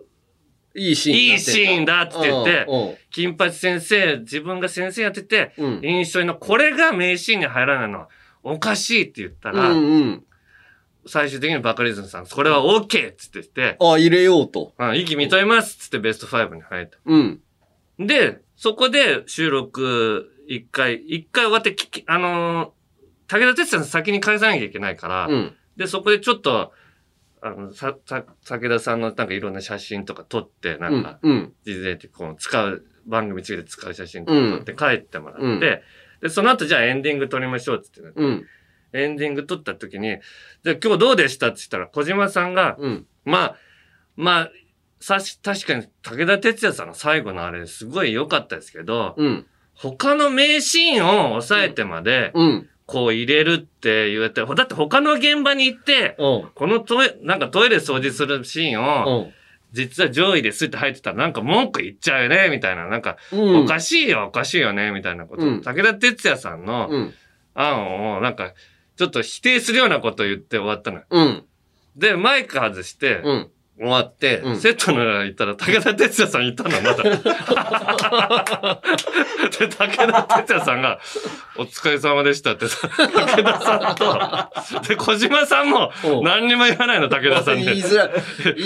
[0.75, 1.17] いいシーン。
[1.17, 2.65] いいシーンだって言って
[3.11, 8.09] 金八先生、自分が先生やってて、うん印象にのこれが名シーンに入らないのは
[8.41, 10.23] おかしいって言ったら、うんうん。
[11.05, 13.11] 最終的にバカリズムさん、これは OK!
[13.11, 14.73] っつって言って、あ、入れようと。
[14.77, 16.97] うん、息認めますっつってベスト5に入った。
[17.05, 17.41] うん。
[17.99, 22.83] で、そこで収録一回、一回終わって聞き、あのー
[23.29, 25.55] 武田鉄矢さん先に返さなきゃいけないから、うん。
[25.77, 26.71] で、そこでちょっと、
[27.41, 31.53] あの、さ、さ、武田さんのなんかいろんな写真とか撮って、なうんか、、うん。
[31.65, 38.45] 事前にこう、使う、番組中で使う写真とか撮って帰ってもらって、うんで、その後じゃあエンディング撮りましょうって言って、うん。
[38.93, 40.17] エンディング撮った時に、
[40.63, 41.47] じゃあ今日どうでした？
[41.47, 43.05] って言ったら、小島さんが、うん。
[43.25, 43.55] まあ、
[44.15, 44.51] まあ、
[44.99, 49.45] さし、確かに武田鉄矢さんの最後のあれ、すごい良かったですけど、うん。
[49.73, 52.69] 他の名シーンを抑えてまで、うん。
[52.85, 56.49] こう入れるって言われて、だって他の現場に行って、うん。
[56.53, 59.33] このトイなんかトイレ掃除するシーンを、うん。
[59.71, 62.87] 実は上位ですって入ってたらなんか文句言っちゃうよね、みたいな。
[62.87, 65.45] なんか、うんおかしいよ、おかしいよね、みたいなこと。
[65.45, 67.13] うん武田鉄矢さんのうん。
[67.55, 68.53] 案を、なんか、
[68.95, 71.05] ちょっと否定するようなことを言って終わったのよ。
[71.09, 71.45] うん。
[71.95, 73.51] で、マイク外して、うん。
[73.75, 77.03] 終わって、うんセットの裏行ったら、武田鉄矢さんいたの、まだ。
[79.59, 80.99] で、武田鉄矢さんが、
[81.57, 85.91] お疲れ様でしたって、武田さんと、で、小島さんも
[86.23, 87.65] 何にも言わないの、武田さんに。
[87.65, 88.09] 言いづらい。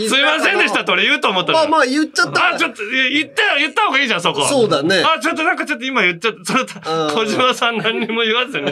[0.09, 1.59] すいませんでしたと俺言うと思ったの。
[1.59, 2.55] まあまあ言っちゃった。
[2.55, 4.45] あ、ちょっと、言ったよ、言った方がいいじゃん、そこ。
[4.45, 6.53] そうだねあ、ちょっとなんかちょっと今言っちゃった。
[6.53, 6.67] それうん
[7.15, 8.71] 小島さん何にも言わずに。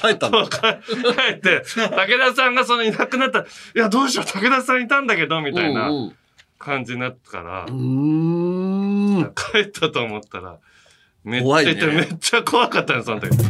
[0.00, 0.46] 帰ったの。
[0.48, 0.66] 帰帰
[1.34, 6.18] って、武田さんがそのいなくなったら、いや、どうしよう、武田さんいたんだけど、みたいなうん
[6.58, 9.32] 感じになったから、うん。
[9.52, 10.58] 帰ったと思ったら、
[11.22, 13.36] めっちゃいて、めっちゃ怖かったの、その時。
[13.38, 13.44] ち。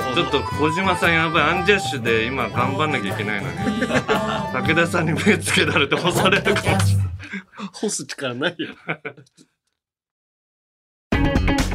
[0.00, 3.56] ょっと小島さんやばい、アンジャッシュで今頑張んなきゃいけないのに、
[4.52, 7.08] 武田さんに目つけられて干されるかもしれない。
[7.72, 8.74] 干す力ないよ。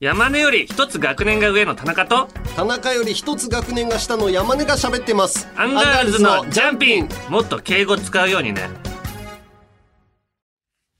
[0.00, 5.48] 山根より一つ学年が上の田中と、田中より一つ学年が下の山根が喋ってます。
[5.56, 8.68] アンガールズのジャンピンもっと敬語使うようにね。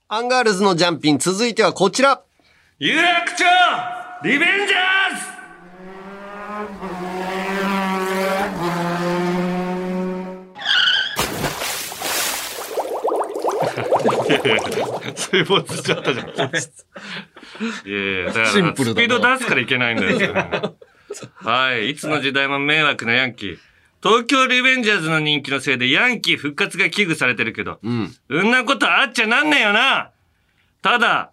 [0.09, 2.21] アンガールズのジャンピン、続いてはこちら。
[2.77, 3.45] 有楽町
[4.25, 5.29] リベンジャーズ
[15.15, 16.51] 水没しちゃったじゃん。
[17.85, 20.75] いやいや、だからスピード出すからいけないんだよ。
[21.43, 21.89] はい。
[21.91, 23.57] いつの時代も迷惑なヤンキー。
[24.01, 28.15] 東京リベンジャーズの人気のせいでヤンキー復活が危惧されてるけど、うん。
[28.29, 30.11] うんなことあっちゃなんねえよな
[30.81, 31.31] ただ、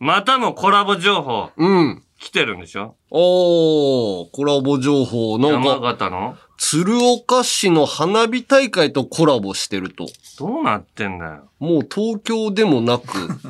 [0.00, 2.02] またもコラボ情報うん。
[2.18, 2.96] 来てるんでしょ？
[3.10, 5.38] おー、コラボ情報。
[5.38, 6.36] なん山か、形の？
[6.58, 10.06] 鶴岡市の花火大会とコラボしてると。
[10.38, 11.48] どうなってんだよ。
[11.60, 13.04] もう東京でもなく、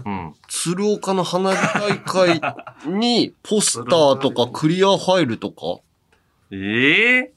[0.05, 0.35] うん。
[0.47, 2.41] 鶴岡の花火大会
[2.87, 5.81] にポスターとかクリアファイルとか、
[6.51, 7.33] ええ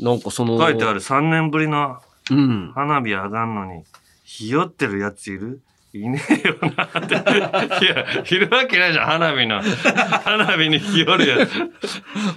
[0.00, 1.98] なんかその、書いてある3年ぶりの
[2.30, 2.72] うん。
[2.74, 3.84] 花火上がんのに、
[4.24, 5.60] ひよってるやついる？
[5.94, 7.84] いねえよなって。
[7.84, 9.60] いや、いるわけないじゃん、花火の。
[10.24, 11.50] 花火にひよるやつ。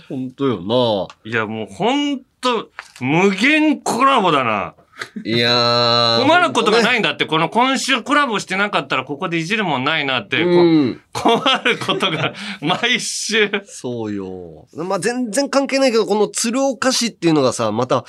[0.09, 2.69] ほんとよいや、もうほんと、
[3.01, 4.45] 無限コラボだな。
[4.45, 4.75] な。
[5.23, 6.21] いやー。。
[6.21, 11.01] 困ることがないいんだって、この今週コラボしてなかったらここでいじるもんないなって、こうん。
[11.11, 13.51] 困ることが 毎週。
[13.65, 14.67] そうよ。
[14.73, 18.05] まあ、全然関係ないけど、この鶴岡市っていうのがさ、また、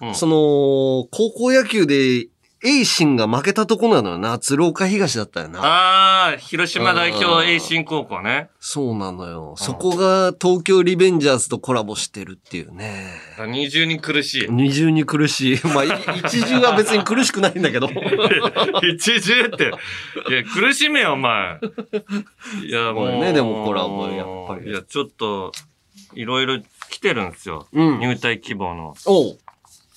[0.00, 2.28] うんその、高校野球で、
[2.62, 4.38] 栄新が負けたとこなのよな。
[4.38, 5.60] 鶴岡東だったよな。
[5.64, 8.50] ああ、広島代表栄新高校ね。
[8.60, 9.54] そうなのよ。
[9.56, 13.12] そこが東京リベンジャーズとコラボしてるっていうね。
[13.48, 14.46] 二重に苦しい。
[14.50, 15.60] 二重に苦しい。
[15.68, 15.88] まあ、い
[16.26, 17.88] 一重は別に苦しくないんだけど。
[18.84, 19.72] 一重って。
[20.28, 21.58] いや、苦しめよ、お前。
[22.66, 23.10] いや、 もう。
[23.20, 25.52] ねでもコラボやっぱりいや、ちょっと、
[26.14, 26.58] いろいろ
[26.90, 27.66] 来てるんですよ。
[27.72, 28.94] うん入隊希望の。
[29.06, 29.38] おう。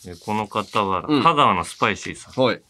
[0.07, 2.43] えこの方は、うん香川のスパイシーさん。
[2.43, 2.61] はい。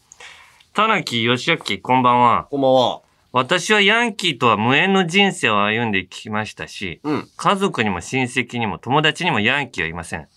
[0.72, 2.48] 田中義明、こんばんは。
[2.50, 3.00] こんばんは。
[3.32, 7.28] 私はヤンキーとは無縁の人生を歩んできましたし、うん。
[7.36, 10.28] 家族にも親戚にも友達にもヤンキーはいません。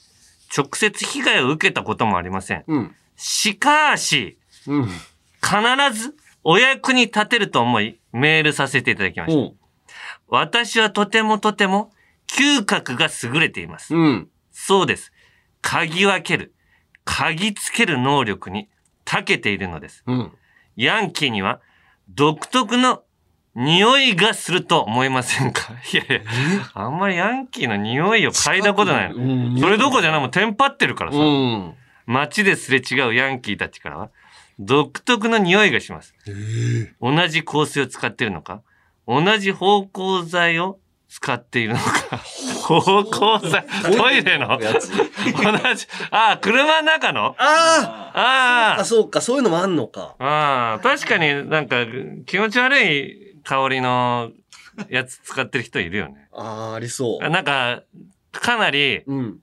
[0.56, 2.64] 直接被害を受けたこともありません。
[2.68, 2.96] うん。
[3.16, 4.86] しかし、うん。
[4.86, 4.94] 必
[5.94, 9.40] ずお役に立てると思いメールさせていただきました。
[9.40, 9.54] うん。
[10.28, 11.92] 私はとてもとても
[12.28, 13.96] 嗅覚が優れています。
[13.96, 14.30] うん。
[14.52, 15.12] そうです。
[15.62, 16.54] 嗅ぎ分ける、
[17.08, 18.68] 嗅ぎつける能力に
[19.06, 20.04] 長けているのです。
[20.06, 20.32] うん。
[20.76, 21.60] ヤンキーには
[22.10, 23.04] 独特の
[23.56, 25.74] 匂いがすると思いませんか？
[25.92, 26.22] いやいや、
[26.76, 29.58] あんまりヤンキーの匂いを嗅いだことないの。
[29.60, 31.18] それどころじゃない、もうテンパってるからさ。
[31.18, 31.74] うん。
[32.06, 34.10] 街ですれ違うヤンキーたちからは、
[34.60, 36.14] 独特の匂いがします。
[37.02, 38.62] 同じ香水を使っているのか？
[39.08, 40.80] 同じ芳香剤を
[41.10, 42.18] 使っているのか。
[42.68, 43.66] 芳香剤
[43.98, 44.58] トイレの？
[44.58, 44.64] 同
[45.74, 47.36] じ、ああ、車の中の？
[47.38, 50.16] ああああ、そうか、そういうのもあんのか。
[50.20, 51.86] あ、ああ、確かになんか
[52.26, 54.32] 気持ち悪い香りの
[54.90, 56.28] やつ使ってる人いるよね。
[56.34, 57.30] ああ、ありそう。
[57.30, 57.84] なんか、
[58.32, 59.40] かなり、うん。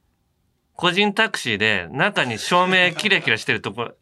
[0.76, 3.92] 個人タクシーで中に照明キラキラしてるとこ、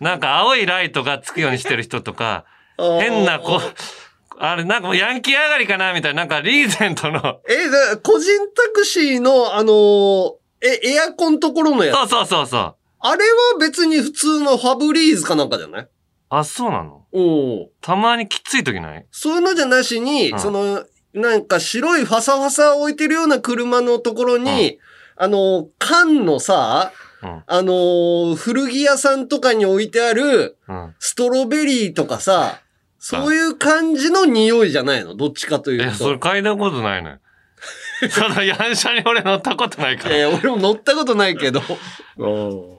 [0.00, 2.46] なんか青いライトがつくようにしてる人とか、
[2.78, 3.60] 変なこう、
[4.40, 11.96] あれなんかもうヤンキー上がりかなみたいな、なんかリーゼントの、え、だ個人タクシーの、あのーえ、エアコンところのやつ？
[11.96, 12.76] そうそうそうそう。
[13.00, 15.88] あれは別に普通のファブリーズかなんかじゃない？
[16.30, 17.04] あ、そうなの？
[17.12, 19.06] おたまにきつい時ない？
[19.10, 20.84] そういうのじゃなしに、うんその、
[21.14, 24.78] なんか白いファサファサ置いてるような車のところに、
[25.16, 27.42] あの、缶のさ、うん。
[27.46, 30.94] あのー古着屋さんとかに置いてある、うん。
[30.98, 32.60] ストロベリーとかさ、
[33.08, 35.14] そういう感じの匂いじゃないの？
[35.14, 35.92] どっちかというえ、と。
[35.92, 37.18] それ嗅いだことないのよ。
[38.10, 40.16] そのヤンシャに俺乗ったことないから。
[40.16, 41.62] いやいや俺も乗ったことないけど。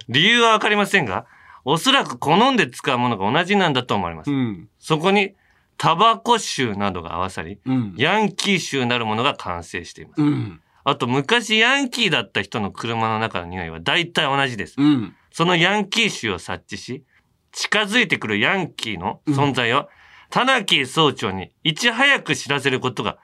[0.08, 1.26] 理由はわかりませんが、
[1.66, 4.32] おそらく好んで使うものが同じなんだと思われます。
[4.32, 4.70] うん。
[4.80, 5.34] そこに、
[5.78, 7.94] タバコ臭などが合わさり、うん。
[7.98, 10.22] ヤンキー臭なるものが完成しています。
[10.22, 10.62] うん。
[10.84, 14.76] あと、昔ヤンキーだった人の車の中の匂いは大体同じです。
[14.78, 15.16] うん。
[15.32, 17.04] そのヤンキー臭を察知し、
[17.52, 19.90] 近づいてくるヤンキーの存在を、
[20.30, 23.18] 田中総長にいち早く知らせることが、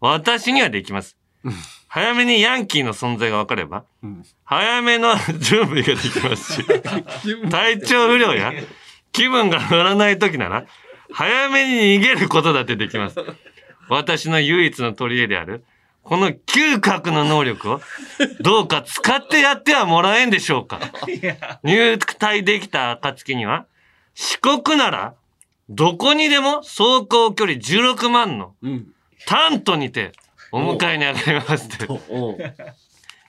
[0.00, 1.16] 私にはできます。
[1.88, 3.84] 早めにヤンキーの存在が分かれば、
[4.44, 6.64] 早めの準備ができますし、
[7.50, 8.52] 体調不良や
[9.12, 10.64] 気分が乗らない時なら、
[11.12, 13.16] 早めに逃げることだってできます。
[13.88, 15.64] 私の唯一の取り柄である、
[16.02, 17.80] この嗅覚の能力を、
[18.40, 20.80] どうか使ってやってはもらえんでしょうか。
[21.62, 23.66] 入隊できた暁には、
[24.14, 25.14] 四国なら、
[25.74, 28.92] どこにでも走行距離16万の、うん。
[29.26, 30.12] タントにて、
[30.50, 31.86] お迎えに上がりますって。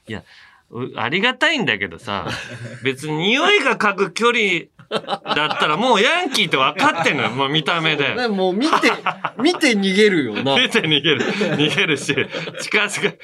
[0.07, 0.23] いや、う
[0.95, 2.27] ありがたいんだけどさ、
[2.83, 4.39] 別に匂いが嗅ぐ距離
[4.89, 8.15] だったらもうヤンキーって分かってんのよ、 もう見た目で。
[8.15, 8.91] ねもう見て、
[9.37, 10.55] 見て逃げるよな。
[10.55, 11.21] 見て逃げる。
[11.21, 12.15] 逃げるし、
[12.61, 13.19] 近づく。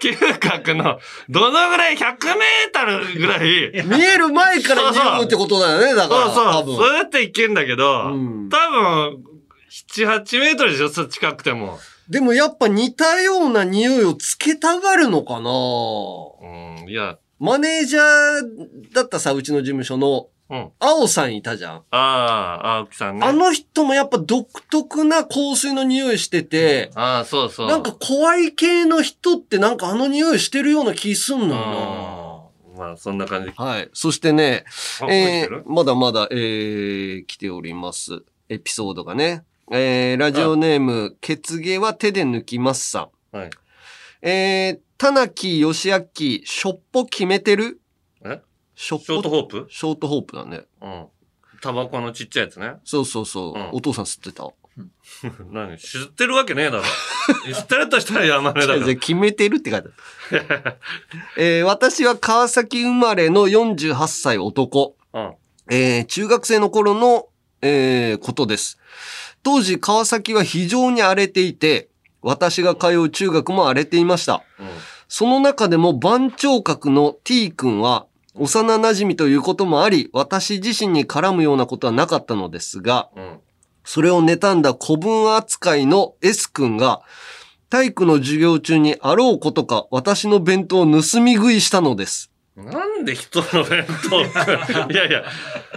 [0.00, 6.24] 嗅覚の、どのぐらい、100メートルぐらい、見える前から匂うってことだよね、だから。
[6.26, 6.52] そうそう。
[6.52, 9.30] 多分そうやっていけんだけど、うん多分、
[9.70, 11.78] 7、8メートルでしょ、近くても。
[12.10, 15.50] でもやっぱ似たような匂いをつけたがるのかな？
[16.42, 20.70] うん、いや、マネージャーだったさ、うちの事務所の、うん。
[20.80, 21.76] 青さんいたじゃん。
[21.76, 23.24] ああ、青木さんね。
[23.24, 27.68] あの人もやっぱ独特な香水の匂いしてて、ああ、そうそう。
[27.68, 33.52] なんか怖い系の人ってなんかあの匂いしてるような気すんのようん、まあ、そんな感じ。
[33.56, 33.64] な。
[33.64, 33.88] はい。
[33.92, 34.64] そしてね、
[35.08, 38.24] えー、まだまだ、えー、来ております。
[38.48, 39.44] エピソードがね。
[39.72, 43.36] えー、ラジオネーム、血毛は手で抜きますさん。
[43.36, 43.50] はい。
[44.20, 46.04] えー、田中義明、
[46.44, 47.80] しょっぽ決めてる？
[48.24, 48.42] え？
[48.74, 49.66] しょっぽショートホープ？
[49.70, 50.62] ショートホープだね。
[50.82, 51.06] うん。
[51.62, 52.72] タバコのちっちゃいやつね。
[52.84, 53.54] そうそうそう。
[53.54, 54.48] うんお父さん吸ってた。
[55.52, 55.78] 何？
[55.78, 56.82] 知ってるわけねえだろ。
[57.54, 58.86] 知ってるとしたら山根だから。
[58.96, 60.78] 決めてるって書いてある。
[61.38, 64.96] えー私は川崎生まれの48歳男。
[65.12, 65.34] うん。
[65.70, 67.28] えー中学生の頃の、
[67.62, 68.78] えーことです。
[69.42, 71.88] 当時川崎は非常に荒れていて、
[72.22, 74.42] 私が通う中学も荒れていました。
[74.58, 74.66] うん。
[75.08, 83.40] その中でも番長格の T 君は、幼馴染ということもあり、私自身に絡むようなことはなかったのですが、うん。
[83.84, 87.02] それを妬んだ古文扱いの S 君が、
[87.70, 92.29] 体育の授業中にあろうことか私の弁当を盗み食いしたのです。
[92.56, 94.38] なんで人の弁当を食
[94.88, 94.92] う？
[94.92, 95.22] いやいや、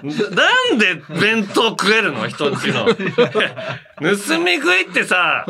[0.03, 2.27] なんで弁当食えるの？
[2.27, 2.85] 人んちの。
[2.95, 5.45] 盗み食いってさ、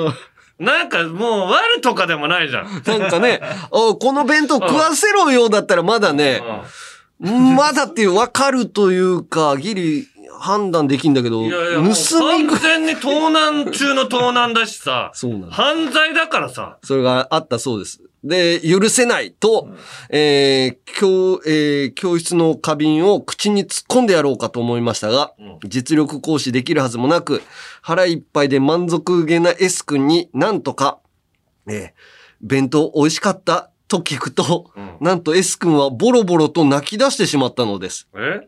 [0.59, 2.83] なんかもう悪とかでもないじゃん。
[2.85, 6.43] なんかね、おこの弁当食わせろよだったらまだね、
[7.19, 10.07] まだっていう分かるというか、ギリ
[10.39, 11.93] 判断できんだけど、いやいや、盗もう
[12.43, 16.77] み完全に盗難中の盗難だしさ、 そうなの犯罪だからさ。
[16.83, 18.01] それがあったそうです。
[18.23, 19.69] で、許せないと、
[20.09, 25.33] えー教、えー教室の花瓶を口に突っ込んでやろうかと思いましたが、
[25.65, 27.41] 実力行使できるはずもなく、
[27.81, 30.99] 腹いっぱいで満足げな S 君になんとか、
[31.67, 38.09] えー弁当美味しかったと聞くと、なんと S 君はボロボロと泣き出してしまったのです。
[38.15, 38.47] え？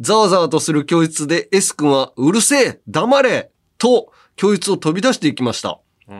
[0.00, 5.78] ざわざわとする教室で S 君はうるせえ黙れと教室を飛び出していきました。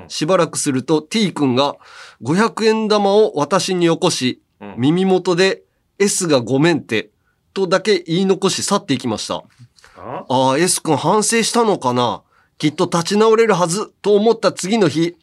[0.08, 1.76] しばらくすると T 君が
[2.22, 4.40] 500円玉を私によこし、
[4.76, 5.62] 耳元で
[5.98, 7.10] S がごめんって
[7.54, 9.42] とだけ言い残し去っていきました。
[9.96, 10.24] あ？
[10.28, 12.22] ああ、S 君反省したのかな？
[12.58, 15.16] きっと立ち直れるはずと思った次の日、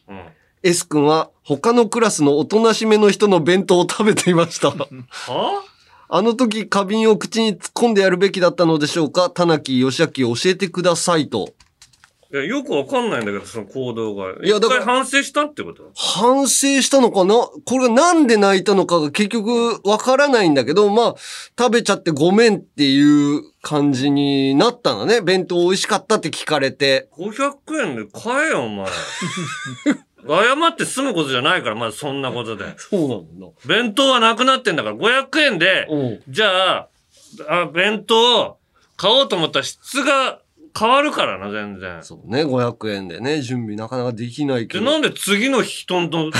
[0.63, 4.71] S 君は他のクラスのおとなしめの人の弁当を食べていました。
[4.75, 5.63] は
[6.09, 9.29] あの時花瓶を口に突っ込んでやるべきだったのでしょうか？
[9.29, 11.53] 田中義明教えてくださいと。
[12.29, 14.33] いや、よくわかんないんだけど、その行動が。
[14.43, 15.91] いやだから反省したってこと？
[15.95, 17.35] 反省したのかな？
[17.35, 21.15] これがなんで泣いたのかが結局わからないんだけど、まあ、
[21.57, 25.21] 食べちゃってごめんっていう感じになったのね。
[25.21, 27.09] 弁当美味しかったって聞かれて。
[27.17, 28.87] 500円で買えよ、お前。
[30.27, 32.65] 謝って済むことじゃないから、まずそんなことで。
[32.77, 33.47] そうなんだ。
[33.65, 35.87] 弁当はなくなってんだから、500円で、
[36.29, 36.87] じゃあ、
[37.49, 38.57] あ、弁当を
[38.95, 40.39] 買おうと思ったら質が
[40.77, 42.03] 変わるからな、全然。
[42.03, 44.91] そうね、500円でね、準備なかなかできないけで、ど。
[44.91, 46.31] なんで次の人の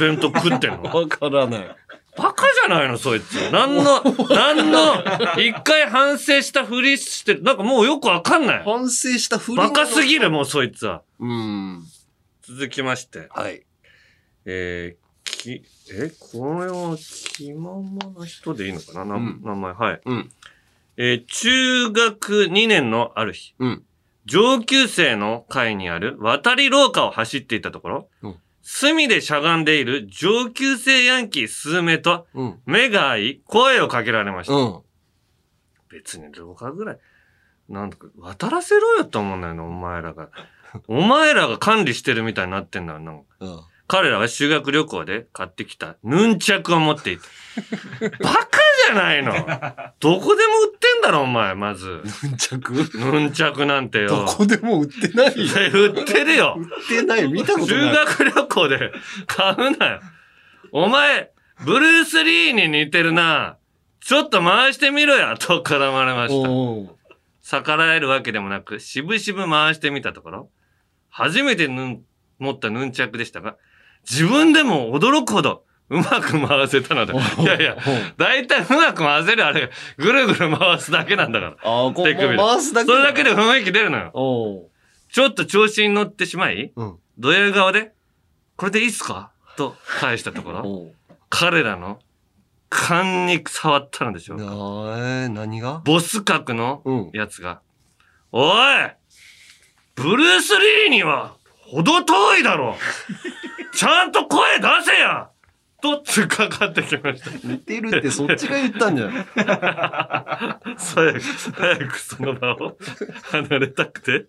[0.00, 0.82] 弁当食ってんの？
[0.94, 1.76] わからない。
[2.16, 3.34] バカじゃないの、そいつ。
[3.52, 5.04] なんの、 なんの、
[5.40, 7.42] 一回反省したふりしてる。
[7.44, 8.62] なんかもうよくわかんない。
[8.64, 11.02] 反省したふりバカすぎる、もうそいつは。
[11.20, 11.84] うん。
[12.48, 13.28] 続きまして。
[13.30, 13.66] はい。
[14.46, 20.00] えー、き、え、これは気ままな人でいいのかな、なうん名前、はい。
[20.02, 20.30] うん。
[20.96, 23.84] えー中学2年のある日、うん。
[24.24, 28.34] 上級生の会にある渡り廊下を走っていたところ、うん
[28.70, 32.58] 隅でしゃがんでいる上級生ヤンキー数名とうん。
[32.66, 34.52] 目が合い声をかけられました。
[34.52, 34.80] うん。
[35.90, 36.98] 別に廊下ぐらい、
[37.70, 40.28] なんとか渡らせろよと思うんだよね、お前らが。
[40.88, 43.24] お前らが管理してるみたいになってんだよ、なんか。
[43.40, 43.60] うん。
[43.90, 47.24] 彼らは修学旅行で買ってきたヌンチャクを持っていた。
[48.22, 49.32] バカじゃないの。
[49.32, 52.02] どこでも売ってんだろ、お前、まず。
[52.22, 52.74] ヌンチャク？
[52.74, 54.08] ヌンチャクなんてよ。
[54.08, 55.42] どこでも売ってないよ。
[55.42, 56.58] いや売ってるよ。
[56.58, 57.32] 売ってない。
[57.32, 57.92] 見たことない。
[57.92, 58.92] 修学旅行で
[59.26, 60.00] 買うなよ。
[60.72, 61.30] お前、
[61.64, 63.56] ブルース・リーに似てるな。
[64.00, 66.94] ちょっと回してみろや、と絡まれました。
[67.42, 70.50] 逆らえるわけでもなく、しぶしぶ回してみたところ、
[71.10, 72.04] 初めてヌン
[72.38, 73.56] 持ったヌンチャクでしたが、
[74.08, 77.76] 自分でも驚くほどうまく回せたので、いやいや、
[78.16, 81.52] だいたいうまく回せるあれ、ぐるぐる回すだけなんだから。
[81.62, 84.70] ああ、こう手首で回すだけそれだけで雰囲気出るのよ。
[85.10, 86.96] ちょっと調子に乗ってしまい、うん。
[87.18, 87.92] ドヤ顔で、
[88.56, 89.30] これでいいっすか？
[89.56, 90.92] と返したところ、
[91.30, 91.98] 彼らの
[92.68, 94.44] 勘に触ったのでしょうか。
[95.30, 95.80] 何が？
[95.84, 97.10] ボス格のうん。
[97.14, 97.60] やつが、
[98.30, 98.52] おい
[99.98, 102.76] ブルース・リーには、ほど遠いだろ
[103.74, 105.30] ちゃんと声出せや
[105.82, 107.30] と、突っかかってきました。
[107.46, 109.26] 似てるってそっちが言ったんじゃない
[110.76, 112.76] 早く、早くその場を
[113.30, 114.26] 離れたくて、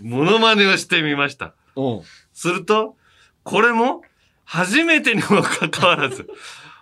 [0.00, 1.54] モノマネをしてみました。
[1.76, 2.02] おう
[2.32, 2.96] すると、
[3.44, 4.02] これも、
[4.44, 6.28] 初めてにもかかわらず、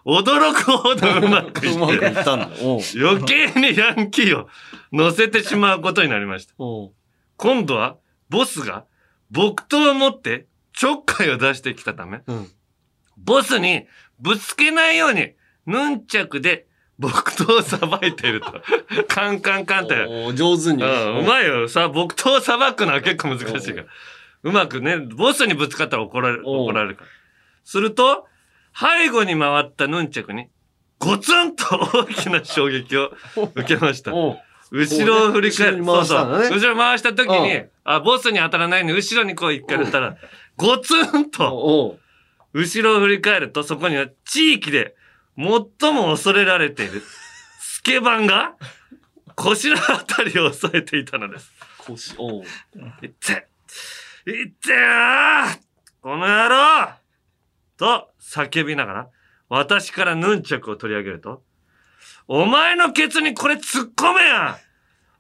[0.04, 2.50] 驚くほどうまくいって、ったんだ。
[2.96, 4.48] 余計にヤンキーを
[4.92, 6.54] 乗せてしまうことになりました。
[7.36, 7.96] 今度は、
[8.28, 8.84] ボスが、
[9.30, 12.48] 木刀を持って、ちょっかいを出してきたため、うん。
[13.16, 13.86] ボスに
[14.20, 15.32] ぶつけないように、
[15.66, 16.66] ヌンチャクで
[16.98, 18.52] 木刀をさばいていると。
[19.08, 20.34] カンカンカンって。
[20.34, 20.82] 上手に。
[20.82, 21.68] うん、うまいよ。
[21.68, 23.86] さ、木刀をさばくのは結構難しいから。
[24.42, 27.10] うまくね、ボスにぶつかったら怒られる、怒られるから。
[27.64, 28.26] すると、
[28.74, 30.48] 背後に回ったヌンチャクに、
[30.98, 33.12] ゴツンと大きな衝撃を
[33.54, 34.12] 受けました。
[34.70, 35.84] 後ろを振り返る。
[35.84, 36.28] そうそう。
[36.28, 37.70] 後ろ回した時に、うん。
[37.84, 40.16] あ、ボスに当たらないように後ろにこう一回やったら、
[40.56, 41.98] ゴツンと、
[42.52, 44.94] 後ろを振り返ると、そこには地域で
[45.36, 47.02] 最も恐れられている、
[47.60, 48.54] スケバンが
[49.36, 51.52] 腰のあたりを押さえていたのです。
[51.78, 52.42] 腰、おう。
[53.02, 53.46] いって、
[54.26, 55.46] いってな
[56.02, 56.88] この野郎
[57.76, 59.08] と叫びながら、
[59.48, 61.42] 私からヌンチャクを取り上げると、
[62.28, 64.58] お前のケツにこれ突っ込めや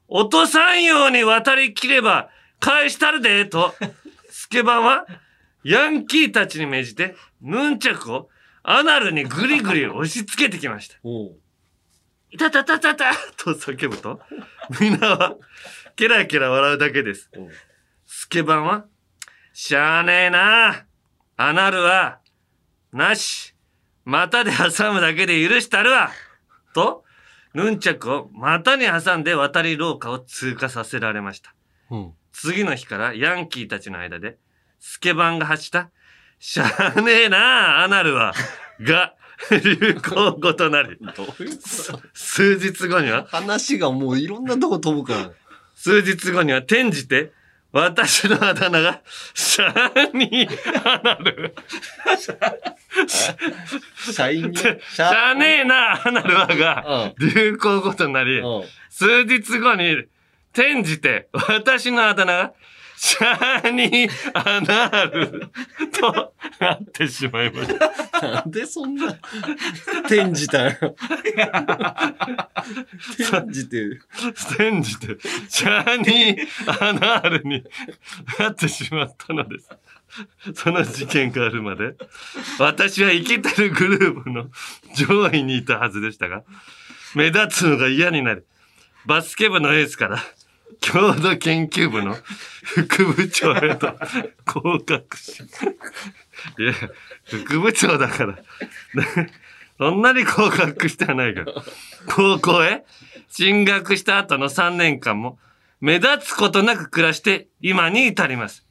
[0.08, 2.28] 落とさんように渡りきれば
[2.60, 3.74] 返したるでと、
[4.30, 5.06] スケバンは、
[5.64, 8.28] ヤンキーたちに命じて、ヌンチャクを
[8.62, 10.96] アナルにグリグリ押し付けてきました。
[12.30, 14.20] いたたたたたと叫ぶと、
[14.80, 15.36] みんなは、
[15.96, 17.30] ケラケラ笑うだけです。
[18.06, 18.84] スケバンは、
[19.52, 20.86] しゃあねえな。
[21.36, 22.18] アナルは、
[22.92, 23.54] なし。
[24.04, 26.10] 股で挟むだけで許したるわ。
[26.78, 27.04] と、
[27.54, 31.52] ヌンチャクを股に挟んで渡り廊下を通過させられました。
[31.90, 32.12] うん。
[32.32, 34.38] 次の日からヤンキーたちの間で、
[34.78, 35.90] スケバンが発した、
[36.38, 36.64] しゃ
[36.96, 38.32] あねえな、アナルは、
[38.80, 39.14] が、
[39.50, 40.98] 流行語となり、
[42.14, 45.30] 数日後には、話がもういろんなとこ飛ぶから。
[45.74, 47.32] 数日後には転じて、
[47.70, 49.02] 私のあだ名が、
[49.34, 51.54] シャーニーアナル。
[52.16, 58.42] シャイニー、シシャーネーなアナルはが、流行語となり、
[58.88, 60.06] 数日後に、
[60.52, 62.52] 転じて、私のあだ名が、
[63.00, 65.48] シャーニーアナル
[65.92, 68.28] となってしまいました。
[68.28, 69.16] なんでそんな、
[70.06, 70.96] 転じたよ。
[73.20, 74.00] 転じて。
[74.52, 75.16] 転じて、
[75.48, 77.62] シャーニーアナールに
[78.36, 79.68] なってしまったのです。
[80.54, 81.94] その事件があるまで、
[82.58, 84.50] 私は生きてるグループの
[84.96, 86.42] 上位にいたはずでしたが、
[87.14, 88.42] 目立つのが嫌になり、
[89.06, 90.18] バスケ部のエースから、
[90.80, 92.16] 郷土研究部の
[92.62, 93.94] 副部長へと
[94.46, 95.42] 降格し、
[96.58, 96.72] いや、
[97.24, 98.38] 副部長だから、
[99.78, 101.52] そんなに降格してはないから。
[102.06, 102.84] 高校へ
[103.28, 105.38] 進学した後の3年間も
[105.80, 108.64] 目立つことなく暮らして今に至ります。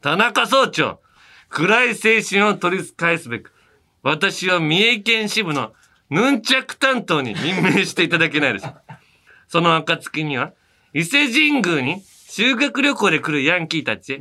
[0.00, 1.00] 田中総長、
[1.48, 3.52] 暗い精神を取り返すべく、
[4.02, 5.72] 私を三重県支部の
[6.10, 8.80] ヌンチャク担当に任命していただけないでしょう。
[9.48, 10.52] その暁には、
[10.94, 14.18] 伊勢神宮に修学旅行で来るヤンキーたちへ、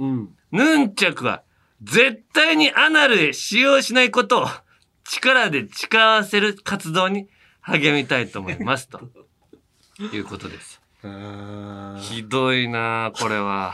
[0.51, 1.43] ヌンチャクは
[1.83, 4.47] 絶対にアナルへ使用しないことを
[5.09, 7.27] 力で誓わせる活動に
[7.61, 8.87] 励みたいと思います。
[8.89, 8.99] と
[10.13, 10.81] いうことです。
[12.01, 13.73] ひどいなあこれは。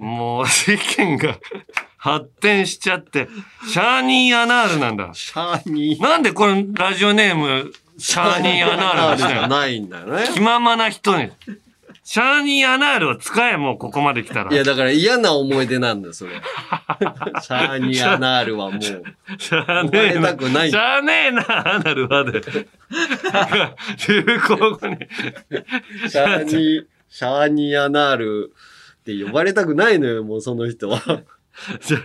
[0.00, 1.38] もう世間が
[1.96, 3.28] 発展しちゃって、
[3.70, 5.10] シャーニーアナールなんだ。
[5.14, 6.02] シャーニー。
[6.02, 9.34] なんでこのラジオネーム、シャーニーアナールにしたの？
[9.40, 10.28] じゃないんだよね。
[10.34, 11.30] 気ままな人に。
[12.12, 14.52] シャーニーアナールを使え、もうここまで来たら。
[14.52, 16.32] いや、だから嫌な思い出なんだよ、それ。
[17.40, 18.82] シャーニアナールはもう。
[18.82, 22.42] シャー思われたくないシャーネーなアナルはで。
[24.08, 24.98] 流行語に。
[26.06, 28.52] シャーニ、シャーニアナール
[29.00, 31.00] って呼ばれたくないのよ、もうその人は。
[31.80, 31.98] じゃ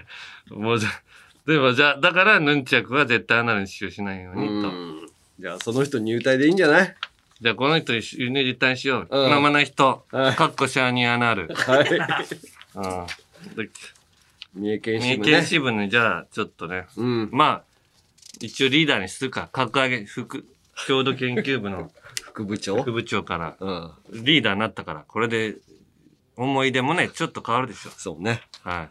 [0.51, 1.01] あ、もうじゃあ、
[1.45, 4.71] でもじゃあ、だからヌンチャクは絶対アナルに使用しないようにと。
[5.41, 6.95] じゃあ、その人入隊でいいんじゃない？
[7.39, 9.07] じゃあ、この人に輸入実態にしよう。
[9.09, 10.05] うん生な人。
[10.11, 11.47] かっこシャーニーアナル。
[11.53, 11.89] はい。
[11.89, 13.55] うん。
[13.55, 13.69] で
[14.55, 15.31] 三重県三重支部ね。
[15.31, 16.87] 県支部に、じゃあ、ちょっとね。
[17.31, 17.63] まあ、
[18.39, 19.49] 一応リーダーにするか。
[19.51, 20.45] 格上げ、副、
[20.87, 21.91] 郷土研究部の
[22.23, 22.81] 副部長？
[22.81, 23.55] 副部長から、
[24.11, 25.55] リーダーになったから、これで、
[26.35, 27.91] 思い出もね、ちょっと変わるでしょ。
[27.91, 28.41] そうね。
[28.63, 28.89] はい。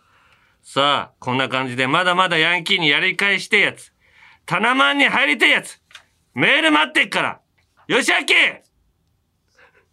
[0.63, 3.93] さあ、こんな感じで、まだまだヤンキーにやり返してえやつ、
[4.47, 5.81] タナマンに入りてえやつ、
[6.35, 7.41] メール待ってっから、
[7.89, 8.33] よしあき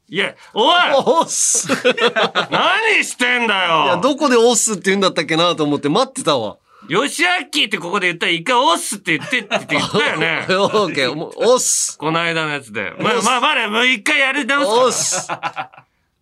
[0.10, 1.68] いや、おい おっす
[2.52, 6.58] 何してんだよいや、どこでオスって言うんだったっけなと思って待ってたわ。
[6.90, 10.46] よしあきってここで言ったら、一回オスって言ってって言ったよね。
[10.52, 11.98] オッケー、もう、オス。
[11.98, 12.94] この間のやつで。
[13.00, 15.42] まあまあまあね、もう一回やり直すから。
[15.48, 15.72] オ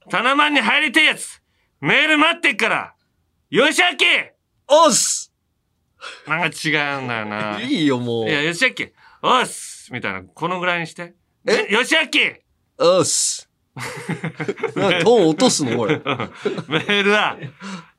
[0.08, 0.10] ス。
[0.10, 1.42] タナマンに入りてえやつ、
[1.80, 2.94] メール待ってっから、
[3.50, 4.06] よしあき
[4.68, 5.34] オス
[6.28, 6.70] なんか違
[7.00, 7.60] うんだよな。
[7.60, 8.30] いいよ、もう。
[8.30, 8.88] いや、よしあき、
[9.24, 11.16] おっすみたいな、このぐらいにして。
[11.48, 11.68] え？
[11.72, 12.20] よしあき
[12.78, 13.50] オス。
[14.76, 15.78] なんかトーン落とすの？
[15.78, 15.98] これ。
[15.98, 17.38] メールは、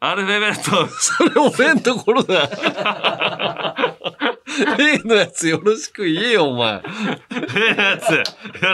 [0.00, 0.86] アルファベット。
[0.88, 3.91] それ俺んところだ。
[4.78, 6.82] 例のやつよろしく言えよ、お前。
[7.54, 8.22] 例のやつ、よ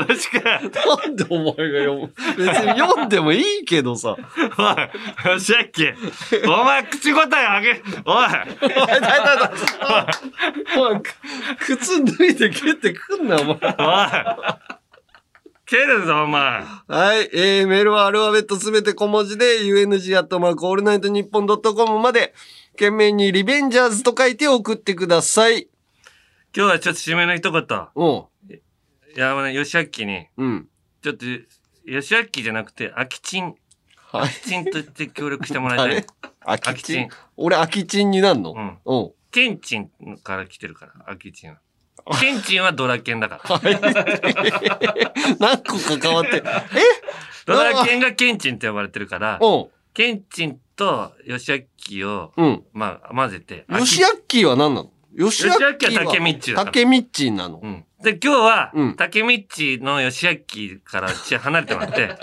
[0.09, 0.43] ろしく。
[0.45, 0.59] な
[1.07, 4.17] んでお前が読む別に読んでもいいけどさ。
[4.17, 5.85] おい、よしあき、
[6.47, 8.27] お前口答えあげ、おい。
[8.63, 9.53] おい、だいだいだ。
[10.79, 11.01] おい、
[11.59, 13.55] 靴脱いで蹴ってくんな、お前。
[13.55, 13.59] おい。
[15.69, 16.63] 蹴るぞ、お前。
[16.89, 17.29] はい。
[17.35, 22.33] えー、メールはアルファベットすべて小文字で、UNG アットマークオールナイトニッポンドットコムまで、
[22.79, 25.67] 件名にリベンジャーズと書いて送ってください。
[26.57, 27.63] 今日はちょっと締めの一言。
[27.97, 28.25] うん。
[29.17, 30.69] 山根良顕に、うん。
[31.03, 31.27] ちょっと、
[31.85, 33.55] 義明じゃなくて、空きチン、はい
[34.13, 36.07] 空きチンとして協力してもらいたい。
[36.63, 37.09] 空きチン。
[37.37, 38.79] 俺、空きチンになんのうん。
[38.85, 39.11] うん。
[39.33, 39.91] ケンチン
[40.23, 41.59] から来てるから、空きチンは。
[42.21, 43.61] ケンチンはドラケンだから。
[45.41, 46.37] 何個関わって。
[46.37, 46.43] え
[47.45, 49.67] ドラケンがケンチンって呼ばれてるから、うん。
[49.99, 52.63] ケンチンと義明を、うん。
[52.73, 53.65] まあ、混ぜて。
[53.69, 54.93] ヨシアッキーは何なの？
[55.13, 57.59] ヨシアッキーヨシアッキーはタケミッチだからタケミッチなの？
[57.61, 57.85] うん。
[58.01, 62.15] で、今日は、うんタケミッチの義明からち離れてもらって、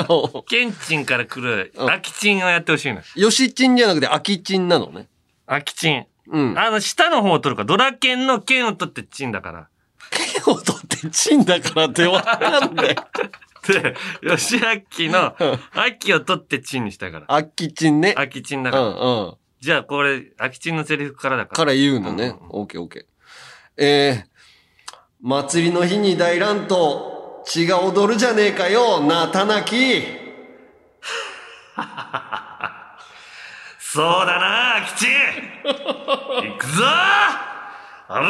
[0.48, 3.02] ケンチンから来る、アキチンをやってほしいの。
[3.18, 5.10] ヨシチンじゃなくてアキチンなのね。
[5.46, 6.06] アキチン。
[6.32, 6.58] うん。
[6.58, 9.68] あの、下の方を取るから、ドラケンの剣を取ってチンだから。
[10.12, 12.96] 剣を取ってチンだからってわかんない。
[13.68, 15.36] で、義明の、
[15.74, 17.26] アキを取ってチンにしたいから。
[17.28, 18.14] アキチンね。
[18.18, 18.86] アキチンだうから。
[18.86, 19.34] んうん。
[19.60, 21.56] じゃあ、これ、アキチンのセリフからだから。
[21.56, 22.36] から言うのね。
[22.50, 23.06] オッケーオッケー。
[23.78, 24.30] えー、
[25.22, 29.76] 祭りの日に大乱闘、血が踊るじゃねえかよ、なたなき。
[33.80, 35.12] そうだな、アキチン
[35.64, 38.26] 行くぞあらー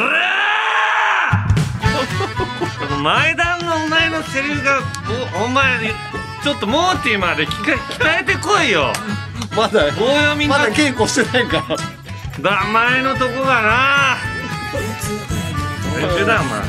[2.78, 4.80] この前段のお前のセリフが、
[5.40, 5.94] おお前、
[6.42, 7.74] ちょっとモーティーまで鍛
[8.20, 8.92] えてこいよ
[9.56, 11.76] まだ、棒読みまだ稽古してないから。
[12.42, 14.16] だ、前のとこがな
[15.98, 16.60] 練習だ、お前。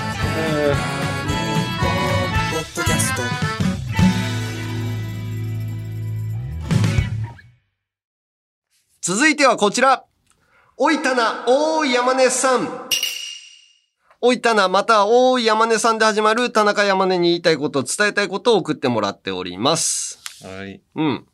[9.02, 10.06] 続いてはこちら。
[10.78, 12.88] おいたな、おーい山根さん。
[14.20, 20.20] おいたな、またはおーい山根さんで始まる田中山根に言いたいこと、伝えたいことを送ってもらっております。
[20.44, 20.82] はい。
[20.96, 21.28] うん。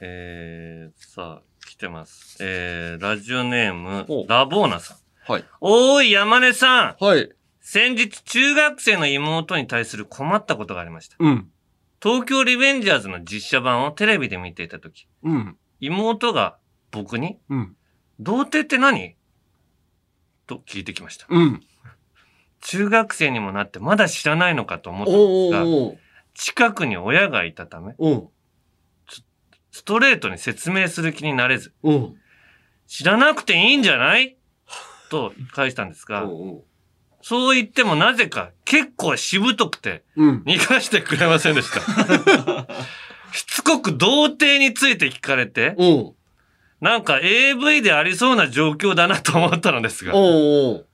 [0.00, 2.36] えー、さあ、来てます。
[2.40, 4.98] えー、ラジオネーム、ラボーナさん。
[5.32, 5.44] はい。
[5.60, 7.04] おーい、山根さん。
[7.04, 7.28] はい。
[7.60, 11.16] 先日、中学生の妹に対する困ったことがありました。
[11.18, 11.50] うん。
[12.00, 15.56] 東京リベンジャーズの実写版をテレビで見ていたとき、うん。
[15.80, 16.56] 妹が
[16.92, 17.76] 僕に、うん。
[18.20, 19.16] 童貞って何？
[20.46, 21.26] と聞いてきました。
[21.28, 21.60] うん。
[22.62, 25.98] 中学生にもなってまだ知らないのかと思ったんおですが、
[26.34, 27.94] 近くに親がいたため、
[29.70, 32.14] ストレートに説明する気になれず、うん。
[32.86, 34.36] 知らなくていいんじゃない？
[35.10, 36.22] と返したんですが、
[37.20, 40.42] そう言ってもなぜか結構しぶとくて、うん。
[40.46, 41.80] 逃がしてくれませんでした。
[43.32, 46.12] しつこく童貞について聞かれて、うん。
[46.82, 50.12] なんか AV でありそうな状況だなと思ったのですが、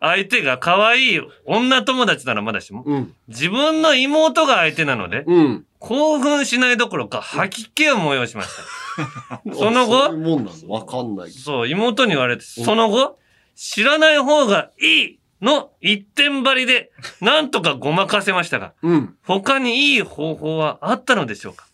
[0.00, 3.14] 相手が可愛い女友達ならまだしも、うん。
[3.28, 5.64] 自分の妹が相手なので、うん。
[5.78, 9.40] 興奮しないどころか吐き気を催しました。
[9.54, 10.12] その後？
[10.50, 11.30] そうわかんない。
[11.30, 13.18] そう、妹に言われて、その後、
[13.56, 16.90] 知らない方がいいの一点張りで、
[17.22, 19.16] なんとかごまかせましたが、うん。
[19.24, 21.66] 他にいい方法はあったのでしょうか？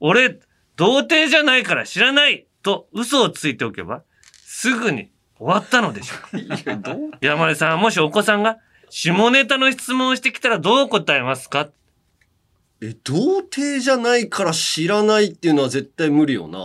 [0.00, 0.38] 俺、
[0.76, 4.02] 童貞じゃないから知らないと嘘をついておけば、
[4.44, 6.38] すぐに終わったのでしょう
[6.82, 8.58] か山根さん、もしお子さんが
[8.90, 11.68] 下ネタの質問をしてきたらどう答えますか？
[12.82, 16.58] え、童貞じゃないから知らないっていうのは絶対無理よな。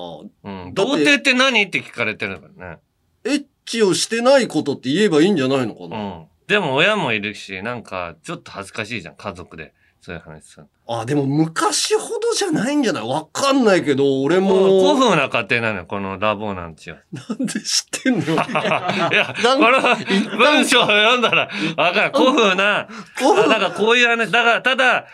[0.52, 0.74] うん。
[0.74, 2.80] 童貞って何って聞かれてるからね。
[3.24, 5.98] エッチをしてないことって言えばいいんじゃないのかな。
[5.98, 6.26] うん。
[6.48, 9.74] でも親もいるし、なんか、ちょっと恥ずかしいじゃん、家族で。
[10.04, 10.66] そういう話さ。
[10.88, 13.08] あ、でも昔ほどじゃないんじゃない？
[13.08, 16.98] わかんないけど、俺も古風な家庭なのよ、このラボなんちは。
[17.14, 18.34] なんで知ってんの？
[18.34, 22.12] いや、この文章を読んだら、わかる。
[22.14, 25.06] 古風な、あなんかこういう話、だから、ただ、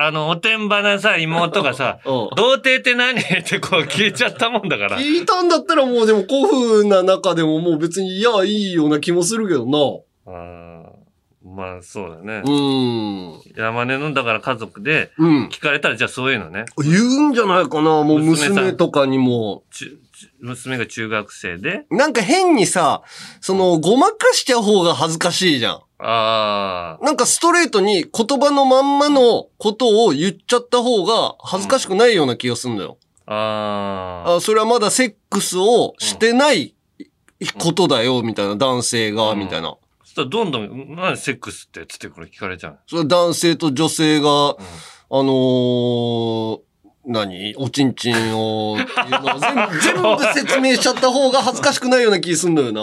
[0.00, 3.20] あの、おてんばなさ、妹がさ、 童貞って何？
[3.20, 4.98] ってこう聞いちゃったもんだから。
[4.98, 9.78] 聞いたんだったらもうでも古風な中でももう別に、いや、いいような気もするけどな。
[10.26, 10.91] あー
[11.44, 12.42] まあ、そうだね。
[12.44, 13.40] うん。
[13.56, 15.48] 山根の、だから家族で、うん。
[15.48, 16.66] 聞かれたら、じゃあそういうのね。
[16.78, 18.04] 言うんじゃないかな？
[18.04, 19.64] もう娘さん娘とかにも。
[19.72, 23.02] ちゅちゅ娘が中学生で、なんか変にさ、
[23.40, 25.80] その、ごまかしちゃう方が恥ずかしいじゃん。
[26.04, 32.98] あなんかストレートに言葉のまんまのことを言っちゃった方が恥ずかしくないような気がするんだよ。
[33.26, 36.74] あ、ああ、それはまだセックスをしてない
[37.58, 39.76] ことだよ、みたいな、男性が、みたいな。
[40.12, 42.78] そしたらどんどん、何セックスってつってこれ聞かれちゃう。
[42.86, 44.54] それは男性と女性が、あ
[45.10, 46.60] のー、
[47.06, 47.54] 何？
[47.56, 52.82] おちんちんを、っていうのを全部、 全部説明しちゃった方が恥ずかしくないような気すんだよな。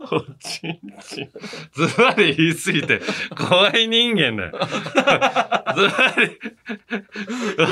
[0.00, 1.30] おちんちん。
[1.74, 3.00] ずばり言いすぎて、
[3.36, 4.58] 怖い人間だよ。
[5.76, 6.38] ずばり、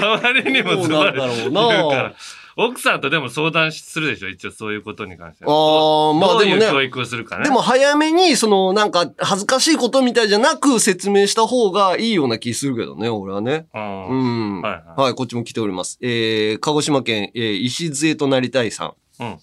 [0.01, 2.15] あまりにもずばり言うから。
[2.59, 4.31] 奥さんとでも相談するでしょ？
[4.31, 5.53] 一応そういうことに関しては。
[5.53, 6.65] ああ、まあどうでもね。
[6.65, 7.45] いう教育をするかね。
[7.45, 13.67] でも早めに、その、なんか、恥ずかしいことみたいじゃなく説明した方がいいような気するけどね、俺はね。
[13.75, 13.79] う。
[13.79, 14.63] うんん。
[14.63, 15.99] はいはい、こっちも来ております。
[16.01, 18.95] えー、鹿児島県、えー、石杖となりたいさん。
[19.23, 19.39] うん。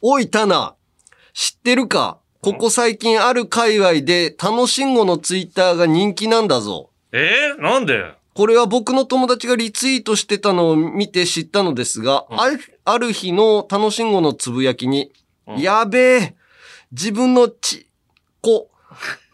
[0.00, 0.74] おい、タナ、
[1.34, 2.18] 知ってるか？
[2.40, 6.88] ここ最近ある界隈で、楽しんごのツイッターが人気なんだぞ。
[7.12, 8.18] えー、なんで？
[8.40, 15.12] これは僕の友達がリツイートしてたのを見て知ったのですが、あるある日の楽しんごのつぶやきに、
[15.58, 16.34] やべえ、
[16.90, 17.86] 自分のち、
[18.40, 18.70] こ、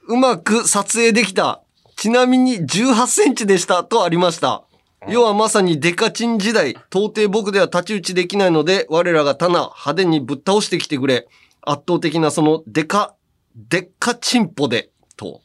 [0.09, 1.62] うまく撮影できた。
[1.94, 4.64] ちなみに18センチでしたとありました。
[5.07, 11.28] 要はまさにデカチン時代、到底僕では太刀打ちできないので、我らがタナ派手にぶっ倒してきてくれ。
[11.62, 13.14] 圧倒的なそのデカ、
[13.54, 15.42] デッカチンポで、と。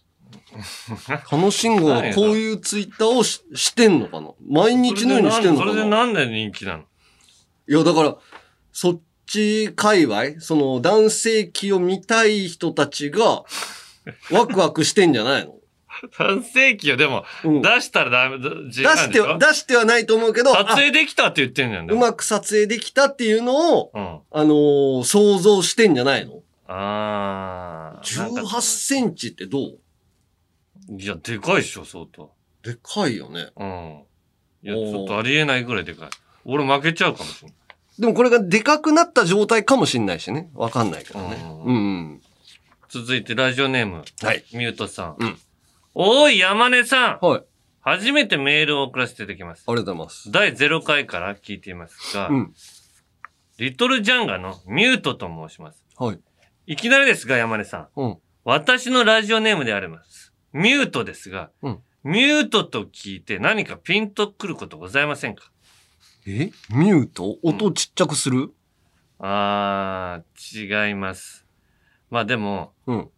[1.32, 4.32] 楽しんごはこういうツイッターをししてんのかな？
[4.48, 6.84] 毎日のようにしてんのかそれでななんで人気なの？
[7.68, 8.16] いや、だから、
[8.74, 13.44] そっち界隈、その男性器を見たい人たちが、
[14.32, 15.56] ワクワクしてんじゃないの？
[16.18, 21.90] 男性器をでも、うん出したらダメ、出出しては、出してはないと思うけど、撮影できたって言ってんじゃん。
[21.92, 24.20] あうまく撮影できたっていうのを、うん。
[24.32, 26.42] あのー想像してんじゃないの？
[26.68, 28.18] ああ。
[28.18, 29.80] なんか ?18 センチってどう？
[30.98, 32.34] いや、でかいっしょ、相当。
[32.64, 33.48] でかいよね。
[33.56, 34.04] うん。
[34.64, 36.10] いや、おーちょっとありえないぐらいでかい。
[36.46, 37.58] 俺負けちゃうかもしれない。
[38.00, 40.50] でもこれがでかくなった状態かもしんないしね。
[40.54, 41.38] わかんないけどね。
[41.44, 41.78] うんうんう
[42.16, 42.22] ん。
[42.90, 44.04] 続いて、ラジオネーム。
[44.22, 44.44] はい。
[44.54, 45.16] ミュートさん。
[45.18, 45.38] うん
[45.94, 47.26] おい、山根さん。
[47.26, 47.44] はい。
[47.82, 49.66] 初めてメールを送らせていただきます。
[49.68, 50.32] ありがとうございます。
[50.32, 52.54] 第0回から聞いていますが、うん。
[53.58, 55.84] リトルジャンガのミュートと申します。
[55.98, 56.20] はい。
[56.68, 57.88] いきなりですが、山根さん。
[57.98, 58.18] うん。
[58.46, 60.31] 私のラジオネームであります。
[60.54, 65.52] ミュートですが、うんミュートと聞いて何かピンとくることございませんか？
[66.26, 66.52] え？
[66.72, 67.38] ミュート？
[67.44, 68.52] 音ちっちゃくする？
[69.20, 71.46] あー、違います。
[72.10, 73.10] まあでも、うん。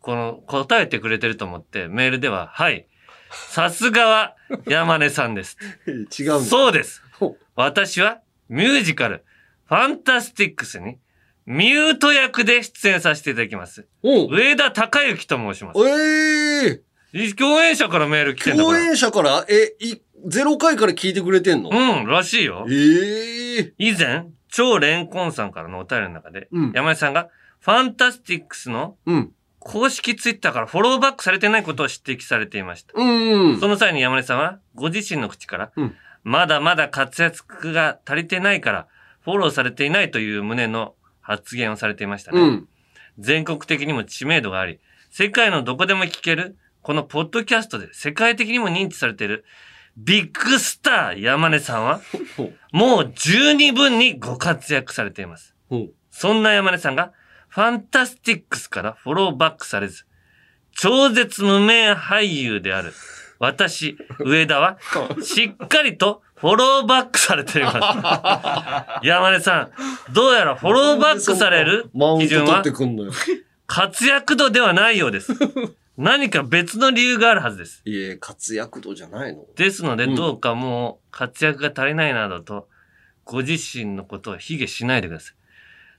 [0.00, 2.88] この答えてくれてると思ってメールでは、はい。
[3.30, 4.34] さすがは
[4.66, 5.56] 山根さんです。
[5.86, 7.36] 違うそうですほ。
[7.54, 9.24] 私はミュージカル、
[9.66, 10.98] ファンタスティックスに
[11.46, 13.86] ミュート役で出演させていただきます。
[14.02, 15.80] 上田隆之と申します。
[15.80, 16.80] え
[17.14, 18.78] え共演者からメール来てんだから。
[18.78, 21.70] 共演者から、え、い、ゼロ回から聞いてくれてんの？
[21.70, 22.66] うん、らしいよ。
[22.70, 27.28] ええ以前、超レンコンさんからのお便りの中で、うん山根さんが、
[27.60, 29.32] ファンタスティックスのうん。
[29.58, 32.94] 公式ツイッターからフォローバックされてないことを指摘されていました。
[32.96, 33.60] うん。
[33.60, 38.86] その際に山根さんは、ご自身の口から、うんまだまだ活躍が足りてないから、
[39.22, 42.40] フォローされていないという旨の発言をされていましたね。
[42.40, 42.68] うん。
[43.18, 49.44] 全国的にも知名度があり、世界のどこでも聞ける、このポッドキャストで世界的にも認知されている、
[49.96, 52.00] ビッグスター山根さんは、
[52.72, 55.54] もう十二分にご活躍されています。
[56.10, 57.12] そんな山根さんが、
[57.48, 60.06] ファンタスティックスからフォローバックされず、
[60.72, 62.92] 超絶無名俳優である、
[63.38, 64.78] 私、上田は、
[65.22, 67.70] しっかりとフォローバックされていま
[69.00, 69.06] す。
[69.06, 69.70] 山根さ
[70.08, 71.88] ん、どうやらフォローバックされる
[72.18, 72.62] 基準は？
[72.64, 73.12] てくんのよ。
[73.68, 75.32] 活躍度ではないようです。
[75.96, 77.80] 何か別の理由があるはずです。
[77.84, 82.68] いえ、活躍度じゃないのですので、うんどうかもう活躍が足りないなどと、
[83.24, 85.34] ご自身のことを卑下しないでください。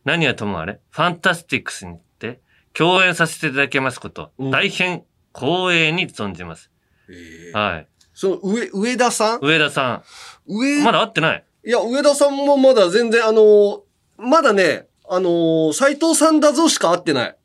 [0.04, 2.42] 何はともあれ、ファンタスティックスにて
[2.74, 6.70] 共演させていただけますこと、うん大変光栄に存じます。
[7.10, 7.88] ええはい。
[8.16, 9.40] その、上、上田さん？
[9.42, 10.04] 上田さ
[10.48, 11.44] 上、ん、まだ会ってない？
[11.66, 13.80] いや、上田さんもまだ全然、あのー
[14.18, 17.36] まだね、あのー斎藤さんだぞしか会ってない。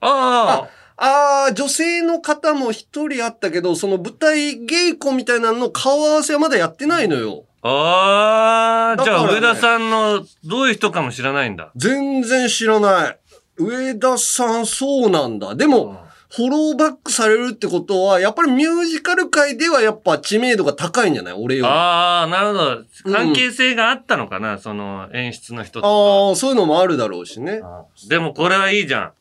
[0.00, 7.44] ああー、女性の方も一人あったけど、その舞台稽古みたいなのの顔合わせはまだやってないのよ。
[7.62, 11.72] あ、ああ、じゃあ上田さんのどういう人かも知らないんだ。
[11.74, 13.18] 全然知らない。
[13.56, 15.54] 上田さん、そうなんだ。
[15.54, 16.04] でも、
[16.36, 21.34] フォローバックされるってことは、やっぱりミュージカル界ではやっぱ知名度が高いんじゃない？
[21.34, 21.68] 俺より。
[21.70, 22.84] あああ、なるほど。
[23.12, 25.86] 関係性があったのかな、その演出の人と。
[25.86, 27.60] あー、そういうのもあるだろうしね。
[28.08, 29.12] でもこれはいいじゃん。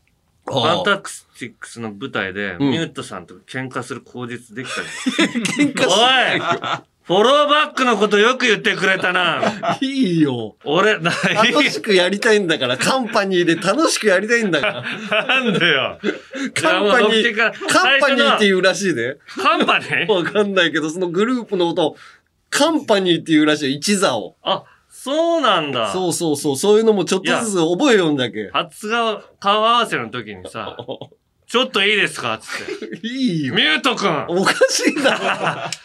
[0.46, 5.70] ファンタスティックスの舞台で、うんミュートさんと喧嘩する口実できたじゃん。
[5.72, 9.78] 喧嘩おいフォローバックのことよく言ってくれたな。
[9.82, 10.56] いいよ。
[10.64, 15.26] 俺、な、楽しくやりたいんだから、カンパニーで楽しくやりたいんだから。
[15.28, 16.00] なんでよ。
[16.54, 19.18] カンパニー、カンパニーって言うらしいで。
[19.38, 20.12] カンパニー？
[20.14, 21.96] わかんないけど、そのグループのことを、
[22.50, 24.38] カンパニーって言うらしいよ、一座を。
[24.42, 25.92] あ、そうなんだ。
[25.92, 28.50] そうそうそう、そういうのもちょっとずつ覚えようんだけ。
[28.54, 30.78] 初顔、顔合わせの時にさ、
[31.48, 32.40] ちょっといいですか？
[32.42, 33.06] つって。
[33.06, 33.54] いいよ。
[33.56, 35.83] ミュートくんおかしいだろ。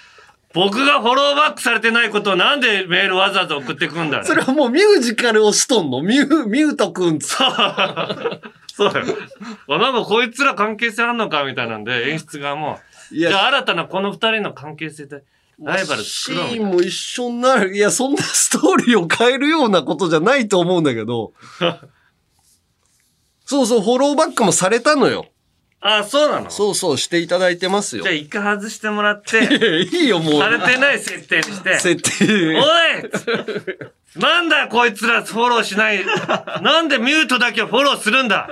[0.59, 4.25] 僕がフォローバックされてないことをなんでメールわざわざ送ってくんだよ。
[4.25, 6.03] それはもうミュージカルをしとんの？
[6.03, 7.21] ミュー、ミュートくん。
[7.21, 7.47] そ
[8.89, 9.07] うだよ。
[9.69, 12.81] あなんかこいつら関係性あんのかみたいなんで、演出側も。
[13.13, 15.23] じゃあ新たなこの二人の関係性で、
[15.63, 17.77] ライバルシ作ろうみたいなーンも一緒になる。
[17.77, 21.35] いや、そんなストーリーを変えるようなことじゃないと思うんだけど。
[23.47, 25.27] そうそう、フォローバックもされたのよ。
[25.81, 26.51] あ、そうなの？
[26.51, 28.15] そうそう、していただいてますよじゃあ。
[28.15, 29.39] 一回外してもらって、
[29.93, 30.41] いいよ、もう。
[30.41, 31.79] されてない設定にして。
[31.79, 32.57] 設定。
[32.57, 32.65] おい
[34.17, 36.05] なんだこいつらフォローしない。
[36.63, 38.51] なんでミュートだけをフォローするんだ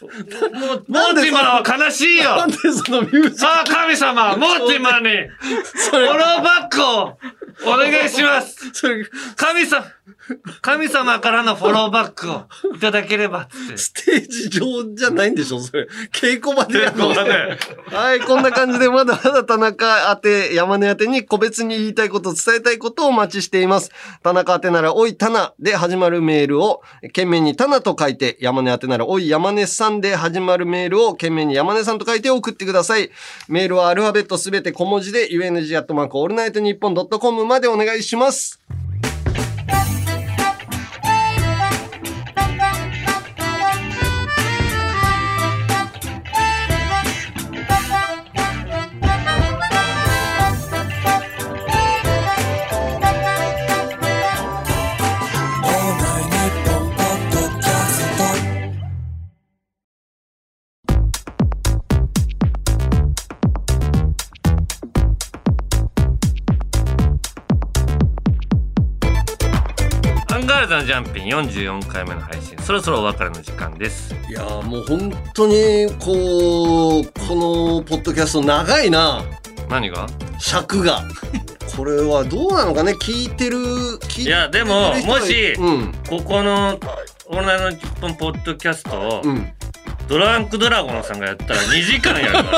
[0.00, 7.18] モーティマーは悲しいよなんでそのミュージさあ神様、モーティマーにフォローバックを
[7.66, 8.70] お願いします
[9.36, 9.84] 神様、
[10.60, 12.44] 神様からのフォローバックを
[12.74, 13.78] いただければっつって。
[13.78, 15.88] ステージ上じゃないんでしょそれ。
[16.12, 23.90] 稽古場でやるの稽古場ではい、こんな感じでまだまだ田中宛て、山根宛てに個別に言いたいこと、伝えたいことをお待ちしています。
[24.22, 33.10] 田中宛てなら、おい、タナで始まるメールを、懸命にタナと書いて、山根宛てなら、おい、山根さんで始まるメールを、懸命に山根さんと書いて送ってください。
[33.48, 38.60] メールはアルファベットすべて小文字で、UNG アットマークオールナイトニッポン c o m までお願いします。
[70.78, 74.14] のジャンピン44回目の配信、そろそろお別れの時間です。
[74.28, 79.22] いやーもう本当に、こう、このポッドキャスト長いな。
[79.68, 80.06] 何が？
[80.38, 81.02] 尺が。
[81.76, 82.92] これはどうなのかね？
[82.92, 85.92] 聞いてる、聞いてるいや、でも、もし、うん。
[86.08, 86.78] ここの、
[87.26, 89.52] オールナイトニッポンポッドキャストを、うん。
[90.08, 92.48] ドランクドラゴンさんがやったら2時間やる。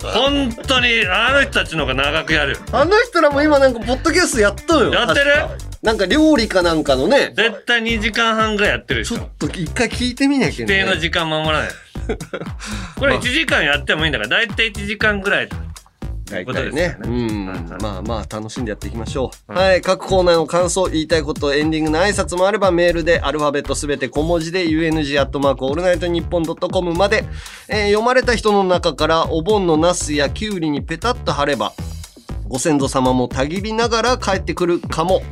[0.14, 2.56] 本当に、あの人たちの方が長くやる。
[2.72, 4.94] あの人らも今なんかポッドキャストやっとんよ。
[4.94, 5.69] やってる？
[5.82, 7.32] なんか料理かなんかのね。
[7.34, 9.16] 絶対2時間半ぐらいやってるでしょ。
[9.16, 11.00] ちょっと一回聞いてみなきゃ指定のね。
[11.00, 11.68] 時間守らない。
[12.98, 15.48] これ1時間やってもいいんだから、だいたい1時間ぐらい。
[16.30, 16.98] 大体ってことですよねね。
[17.02, 17.78] うん。
[17.80, 19.52] まあまあ楽しんでやっていきましょう。
[19.52, 19.80] はいはい。
[19.80, 27.24] 各コーナーの感想、言いたいこと、エンディングの挨拶もあればメールでアルファベットすべて小文字で UNG アットマークオールナイトニッポンドットコムまで、
[27.68, 31.72] えー読まれた人の中からお盆のナスやキュウリにペタッと貼れば、
[32.48, 35.22] ご先祖様もたぎりながら帰ってくるかも。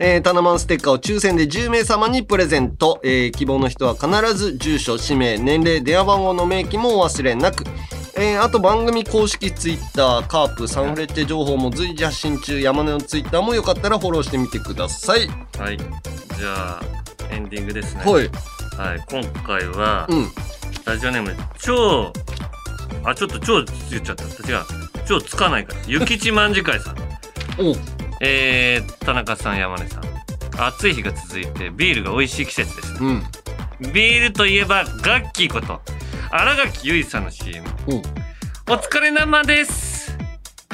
[0.00, 3.00] えータナマンステッカーを抽選で10名様にプレゼント。
[3.02, 7.64] えー希望の人は必ず住所、氏名、年齢、電話番号の明記もお忘れなく。
[8.16, 15.26] えーあと番組公式ツイッター、カープ、サンフレッチェ情報も随時発信中、山根のツイッターもよかったらフォローしてみてください。
[15.58, 15.76] はい。
[15.78, 16.82] じゃあ、
[17.30, 18.02] エンディングですね。
[18.04, 18.12] はい。
[18.76, 19.04] はい。
[19.10, 20.28] 今回は、うん。
[20.84, 22.12] ラジオネーム、超、
[23.02, 24.24] あ、ちょっと超言っちゃった。
[24.24, 24.64] 違う。
[25.08, 25.80] 超つかないから。
[25.88, 26.96] ゆきちまんじ会さん。
[27.58, 27.74] お
[28.20, 30.02] えー、田中さん、山根さん。
[30.60, 32.98] 暑い日が続いて、ビールが美味しい季節ですね。
[33.80, 33.92] うん。
[33.92, 35.80] ビールといえば、ガッキーこと、
[36.30, 37.64] 新垣結衣さんの CM。
[37.88, 38.02] うん。
[38.70, 39.97] お疲れ生です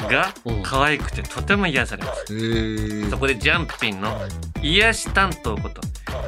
[0.07, 2.33] がうん可愛くてとても癒されます。
[2.33, 4.19] へーそこでジャンピンの
[4.61, 5.81] 癒し担当こと、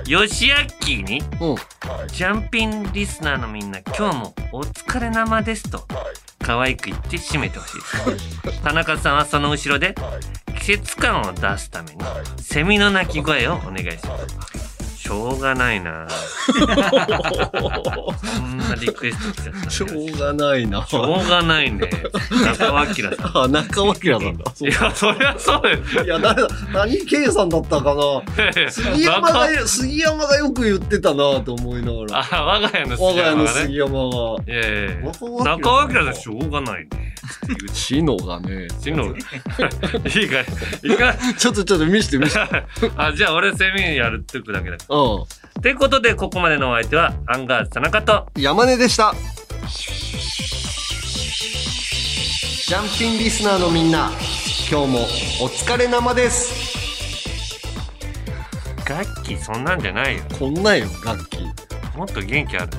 [0.07, 1.55] ヨシアッキーに、うん。
[2.07, 5.86] ジャンピンリスナーのみんな今日もお疲れ生ですと
[6.39, 7.75] 可愛く言って締めてほしい
[8.43, 8.63] です。
[8.63, 9.95] 田中さんはその後ろで
[10.59, 11.97] 季節感を出すために
[12.38, 14.17] セミの鳴き声をお願いしま
[14.47, 14.66] す。
[15.08, 16.66] しょうがないなそ
[18.41, 19.70] んなリクエスト来ちゃった。
[19.70, 20.86] しょうがないな。
[20.86, 21.89] しょうがないね。
[22.43, 23.38] 中尾明さん。
[23.38, 24.51] あ、中尾明さんだ。
[24.60, 26.03] いや、そりゃそうよ。
[26.03, 28.22] いや、誰だ、何圭さんだったかな。
[28.70, 32.28] 杉山がよ、杉山がよく言ってたなと思いながら。
[32.30, 33.60] あ、我が家の我が家のがね。
[33.62, 34.18] 杉山が。
[34.45, 34.97] いやいや
[35.45, 37.08] 中尾明さんしょうがないね。
[37.74, 38.68] シノがね。
[38.82, 40.45] しの、いいかい、
[40.84, 41.18] いいかい。
[41.38, 42.39] ちょっとちょっと見して見して。
[42.97, 44.78] あ、じゃあ俺セミやるってくだけだ。
[45.01, 48.41] うということで、ここまでのお相手は、アンガールズ田中と、ん。
[48.41, 49.13] 山根でした。
[52.67, 54.11] ジャンピンリスナーのみんな、
[54.69, 54.99] 今日も
[55.41, 56.67] お疲れ生です。
[58.85, 60.23] ガッキーそんなんじゃないよ。
[60.37, 61.39] こんなんよ、楽器。
[61.95, 62.71] もっと元気ある。